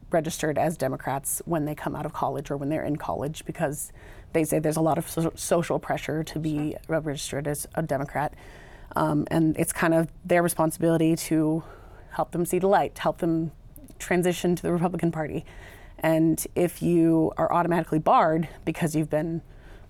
registered 0.09 0.57
as 0.57 0.77
Democrats 0.77 1.41
when 1.45 1.65
they 1.65 1.75
come 1.75 1.95
out 1.95 2.05
of 2.05 2.13
college 2.13 2.51
or 2.51 2.57
when 2.57 2.69
they're 2.69 2.83
in 2.85 2.95
college 2.95 3.43
because 3.45 3.91
they 4.33 4.43
say 4.43 4.59
there's 4.59 4.77
a 4.77 4.81
lot 4.81 4.97
of 4.97 5.09
so- 5.09 5.33
social 5.35 5.79
pressure 5.79 6.23
to 6.23 6.39
be 6.39 6.75
registered 6.87 7.47
as 7.47 7.67
a 7.75 7.81
Democrat. 7.81 8.33
Um, 8.95 9.27
and 9.31 9.57
it's 9.57 9.73
kind 9.73 9.93
of 9.93 10.07
their 10.23 10.43
responsibility 10.43 11.15
to 11.15 11.63
help 12.11 12.31
them 12.31 12.45
see 12.45 12.59
the 12.59 12.67
light, 12.67 12.97
help 12.97 13.19
them 13.19 13.51
transition 13.97 14.55
to 14.55 14.61
the 14.61 14.71
Republican 14.71 15.11
Party. 15.11 15.45
And 15.99 16.45
if 16.53 16.81
you 16.81 17.31
are 17.37 17.51
automatically 17.51 17.99
barred 17.99 18.49
because 18.65 18.95
you've 18.95 19.09
been 19.09 19.41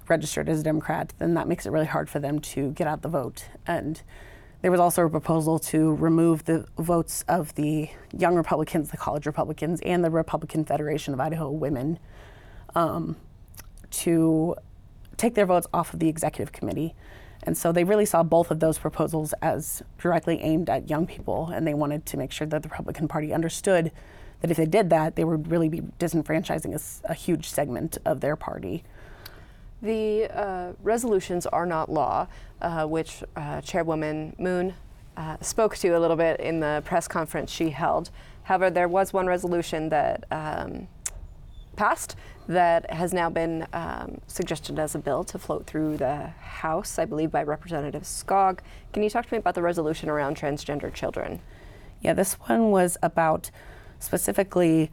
registered 0.08 0.48
as 0.48 0.60
a 0.60 0.64
Democrat, 0.64 1.14
then 1.18 1.34
that 1.34 1.48
makes 1.48 1.66
it 1.66 1.72
really 1.72 1.88
hard 1.88 2.10
for 2.10 2.20
them 2.20 2.40
to 2.40 2.72
get 2.72 2.88
out 2.88 3.02
the 3.02 3.10
vote. 3.10 3.46
And 3.66 4.02
there 4.62 4.72
was 4.72 4.80
also 4.80 5.06
a 5.06 5.10
proposal 5.10 5.60
to 5.60 5.94
remove 5.96 6.46
the 6.46 6.66
votes 6.78 7.26
of 7.28 7.54
the 7.56 7.90
young 8.18 8.36
Republicans, 8.36 8.92
the 8.92 8.98
college 8.98 9.26
Republicans, 9.26 9.82
and 9.82 10.04
the 10.04 10.10
Republican 10.10 10.64
Federation 10.64 11.14
of 11.14 11.20
Idaho 11.20 11.50
Women 11.50 12.00
um, 12.76 13.18
to 13.94 14.56
take 15.18 15.36
their 15.36 15.46
votes 15.46 15.68
off 15.74 15.94
of 15.94 16.00
the 16.00 16.10
executive 16.10 16.52
committee. 16.52 16.96
And 17.44 17.58
so 17.58 17.72
they 17.72 17.84
really 17.84 18.06
saw 18.06 18.24
both 18.24 18.52
of 18.52 18.60
those 18.60 18.78
proposals 18.78 19.34
as 19.42 19.84
directly 19.98 20.40
aimed 20.42 20.70
at 20.70 20.90
young 20.90 21.06
people, 21.06 21.50
and 21.54 21.68
they 21.68 21.74
wanted 21.74 22.06
to 22.08 22.18
make 22.18 22.32
sure 22.32 22.48
that 22.48 22.64
the 22.64 22.70
Republican 22.70 23.08
Party 23.08 23.34
understood 23.34 23.92
that 24.42 24.52
if 24.52 24.58
they 24.58 24.66
did 24.66 24.90
that, 24.90 25.16
they 25.16 25.24
would 25.24 25.52
really 25.52 25.70
be 25.70 25.82
disenfranchising 26.00 26.74
a, 26.74 27.12
a 27.12 27.14
huge 27.14 27.50
segment 27.50 27.98
of 28.06 28.22
their 28.22 28.36
party. 28.36 28.84
The 29.82 30.30
uh, 30.34 30.74
resolutions 30.82 31.46
are 31.46 31.66
not 31.66 31.92
law, 31.92 32.28
uh, 32.62 32.86
which 32.86 33.24
uh, 33.36 33.62
Chairwoman 33.62 34.36
Moon 34.40 34.74
uh, 35.18 35.38
spoke 35.42 35.76
to 35.78 35.90
a 35.90 36.00
little 36.00 36.16
bit 36.16 36.40
in 36.40 36.62
the 36.62 36.82
press 36.86 37.08
conference 37.08 37.52
she 37.52 37.70
held. 37.70 38.10
However, 38.44 38.70
there 38.70 38.88
was 38.88 39.14
one 39.14 39.28
resolution 39.28 39.90
that 39.90 40.26
um, 40.32 40.88
passed 41.76 42.16
that 42.48 42.92
has 42.92 43.14
now 43.14 43.30
been 43.30 43.68
um, 43.74 44.20
suggested 44.28 44.78
as 44.78 44.96
a 44.96 45.00
bill 45.00 45.24
to 45.26 45.40
float 45.40 45.66
through 45.66 45.98
the 45.98 46.28
House, 46.40 47.00
I 47.00 47.06
believe, 47.06 47.32
by 47.32 47.44
Representative 47.44 48.04
Skaug. 48.04 48.60
Can 48.92 49.04
you 49.04 49.10
talk 49.10 49.26
to 49.26 49.34
me 49.34 49.38
about 49.38 49.56
the 49.56 49.62
resolution 49.62 50.10
around 50.10 50.38
transgender 50.38 50.94
children? 50.94 51.42
Yeah, 52.02 52.14
this 52.14 52.34
one 52.34 52.72
was 52.72 52.98
about 53.02 53.50
specifically 54.00 54.92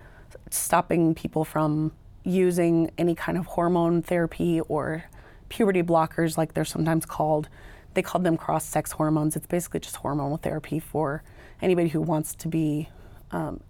stopping 0.51 1.15
people 1.15 1.45
from 1.45 1.93
using 2.23 2.91
any 2.99 3.15
kind 3.15 3.37
of 3.37 3.47
hormone 3.47 4.03
therapy 4.03 4.61
or 4.61 5.05
puberty 5.49 5.83
blockers, 5.83 6.39
like 6.39 6.55
they're 6.55 6.65
sometimes 6.65 7.05
called. 7.05 7.49
They 7.95 8.03
called 8.03 8.23
them 8.23 8.37
cross 8.37 8.65
sex 8.65 8.93
hormones. 8.93 9.35
It's 9.35 9.47
basically 9.47 9.81
just 9.81 9.97
hormonal 9.97 10.41
therapy 10.41 10.79
for 10.79 11.25
anybody 11.61 11.89
who 11.89 12.01
wants 12.01 12.37
to 12.37 12.49
be, 12.49 12.89
um, 13.33 13.61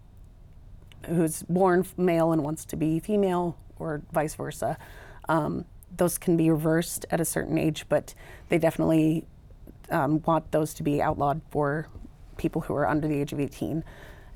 who's 1.07 1.43
born 1.45 1.87
male 1.97 2.33
and 2.33 2.45
wants 2.45 2.67
to 2.67 2.77
be 2.77 2.99
female, 2.99 3.57
or 3.81 4.03
vice 4.13 4.35
versa. 4.35 4.77
Um, 5.29 5.65
those 5.97 6.19
can 6.19 6.37
be 6.37 6.51
reversed 6.51 7.07
at 7.11 7.21
a 7.21 7.25
certain 7.25 7.59
age, 7.59 7.87
but 7.89 8.15
they 8.49 8.59
definitely 8.59 9.27
um, 9.91 10.23
want 10.23 10.53
those 10.53 10.73
to 10.75 10.83
be 10.83 11.03
outlawed 11.03 11.41
for 11.51 11.89
people 12.37 12.63
who 12.63 12.75
are 12.75 12.87
under 12.87 13.09
the 13.09 13.21
age 13.21 13.33
of 13.33 13.41
18 13.41 13.85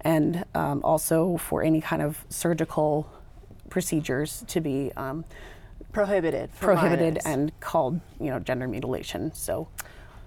and 0.01 0.45
um, 0.55 0.83
also 0.85 1.37
for 1.39 1.63
any 1.63 1.81
kind 1.81 2.03
of 2.03 2.25
surgical 2.29 3.11
procedures 3.71 4.45
to 4.47 4.61
be 4.61 4.93
um, 4.97 5.25
prohibited 5.93 6.51
prohibited 6.61 7.19
and 7.25 7.59
called 7.61 8.01
you 8.21 8.31
know 8.31 8.39
gender 8.39 8.69
mutilation. 8.69 9.33
So 9.33 9.69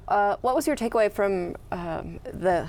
uh, 0.07 0.37
what 0.41 0.55
was 0.55 0.65
your 0.65 0.75
takeaway 0.75 1.11
from 1.11 1.55
um, 1.71 2.19
the 2.23 2.67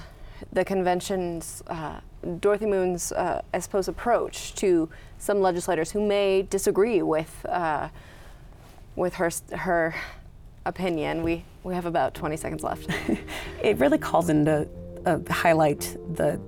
the 0.52 0.64
convention's 0.64 1.62
uh, 1.68 2.00
Dorothy 2.40 2.66
Moon's 2.66 3.12
uh, 3.12 3.42
I 3.54 3.58
suppose 3.58 3.88
approach 3.88 4.54
to 4.56 4.88
some 5.18 5.40
legislators 5.40 5.90
who 5.90 6.06
may 6.06 6.42
disagree 6.42 7.02
with 7.02 7.46
uh, 7.48 7.88
with 8.96 9.14
her 9.14 9.30
her 9.56 9.94
opinion 10.64 11.22
we 11.22 11.44
we 11.62 11.74
have 11.74 11.86
about 11.86 12.14
20 12.14 12.36
seconds 12.36 12.62
left 12.62 12.90
it 13.62 13.78
really 13.78 13.96
calls 13.96 14.28
into 14.28 14.68
uh, 15.06 15.18
highlight 15.30 15.96
the 16.14 16.38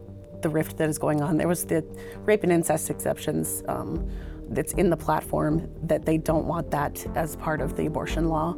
the 0.42 0.48
rift 0.48 0.76
that 0.78 0.88
is 0.88 0.98
going 0.98 1.20
on. 1.20 1.36
There 1.36 1.48
was 1.48 1.64
the 1.64 1.84
rape 2.24 2.42
and 2.42 2.52
incest 2.52 2.90
exceptions 2.90 3.62
um, 3.68 4.08
that's 4.50 4.72
in 4.74 4.90
the 4.90 4.96
platform 4.96 5.68
that 5.84 6.04
they 6.04 6.18
don't 6.18 6.46
want 6.46 6.70
that 6.70 7.06
as 7.16 7.36
part 7.36 7.60
of 7.60 7.76
the 7.76 7.86
abortion 7.86 8.28
law. 8.28 8.56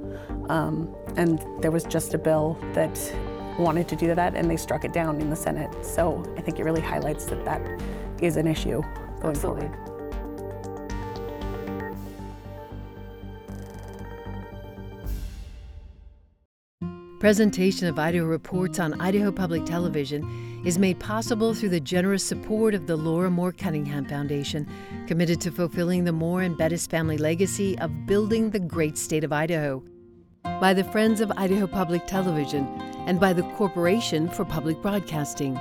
Um, 0.49 0.95
and 1.17 1.45
there 1.61 1.71
was 1.71 1.85
just 1.85 2.15
a 2.15 2.19
bill 2.19 2.59
that 2.73 2.97
wanted 3.59 3.89
to 3.89 3.97
do 3.97 4.15
that, 4.15 4.35
and 4.35 4.51
they 4.51 4.57
struck 4.57 4.85
it 4.85 4.93
down 4.93 5.21
in 5.21 5.31
the 5.31 5.37
Senate. 5.37 5.85
So 5.85 6.25
I 6.37 6.41
think 6.41 6.59
it 6.59 6.65
really 6.65 6.81
highlights 6.81 7.27
that 7.27 7.45
that 7.45 7.61
is 8.21 8.37
an 8.37 8.47
issue 8.47 8.83
going 9.21 9.37
Absolutely. 9.37 9.69
forward. 9.69 9.93
Presentation 17.23 17.87
of 17.87 18.01
Idaho 18.01 18.25
Reports 18.25 18.81
on 18.81 19.01
Idaho 19.01 19.31
Public 19.31 19.65
Television 19.65 20.63
is 20.65 20.77
made 20.77 20.99
possible 20.99 21.55
through 21.55 21.69
the 21.69 21.79
generous 21.79 22.25
support 22.25 22.75
of 22.75 22.89
the 22.89 22.97
Laura 22.97 23.31
Moore 23.31 23.53
Cunningham 23.53 24.07
Foundation, 24.07 24.69
committed 25.07 25.41
to 25.43 25.53
fulfilling 25.53 26.03
the 26.03 26.11
Moore 26.11 26.43
and 26.43 26.59
Bettis 26.59 26.85
family 26.85 27.17
legacy 27.17 27.79
of 27.79 28.07
building 28.07 28.51
the 28.51 28.59
great 28.59 28.99
state 28.99 29.23
of 29.23 29.33
Idaho, 29.33 29.85
by 30.61 30.75
the 30.75 30.85
Friends 30.85 31.21
of 31.21 31.33
Idaho 31.37 31.67
Public 31.67 32.07
Television, 32.07 32.67
and 33.07 33.19
by 33.19 33.33
the 33.33 33.43
Corporation 33.55 34.29
for 34.29 34.45
Public 34.45 34.81
Broadcasting. 34.83 35.59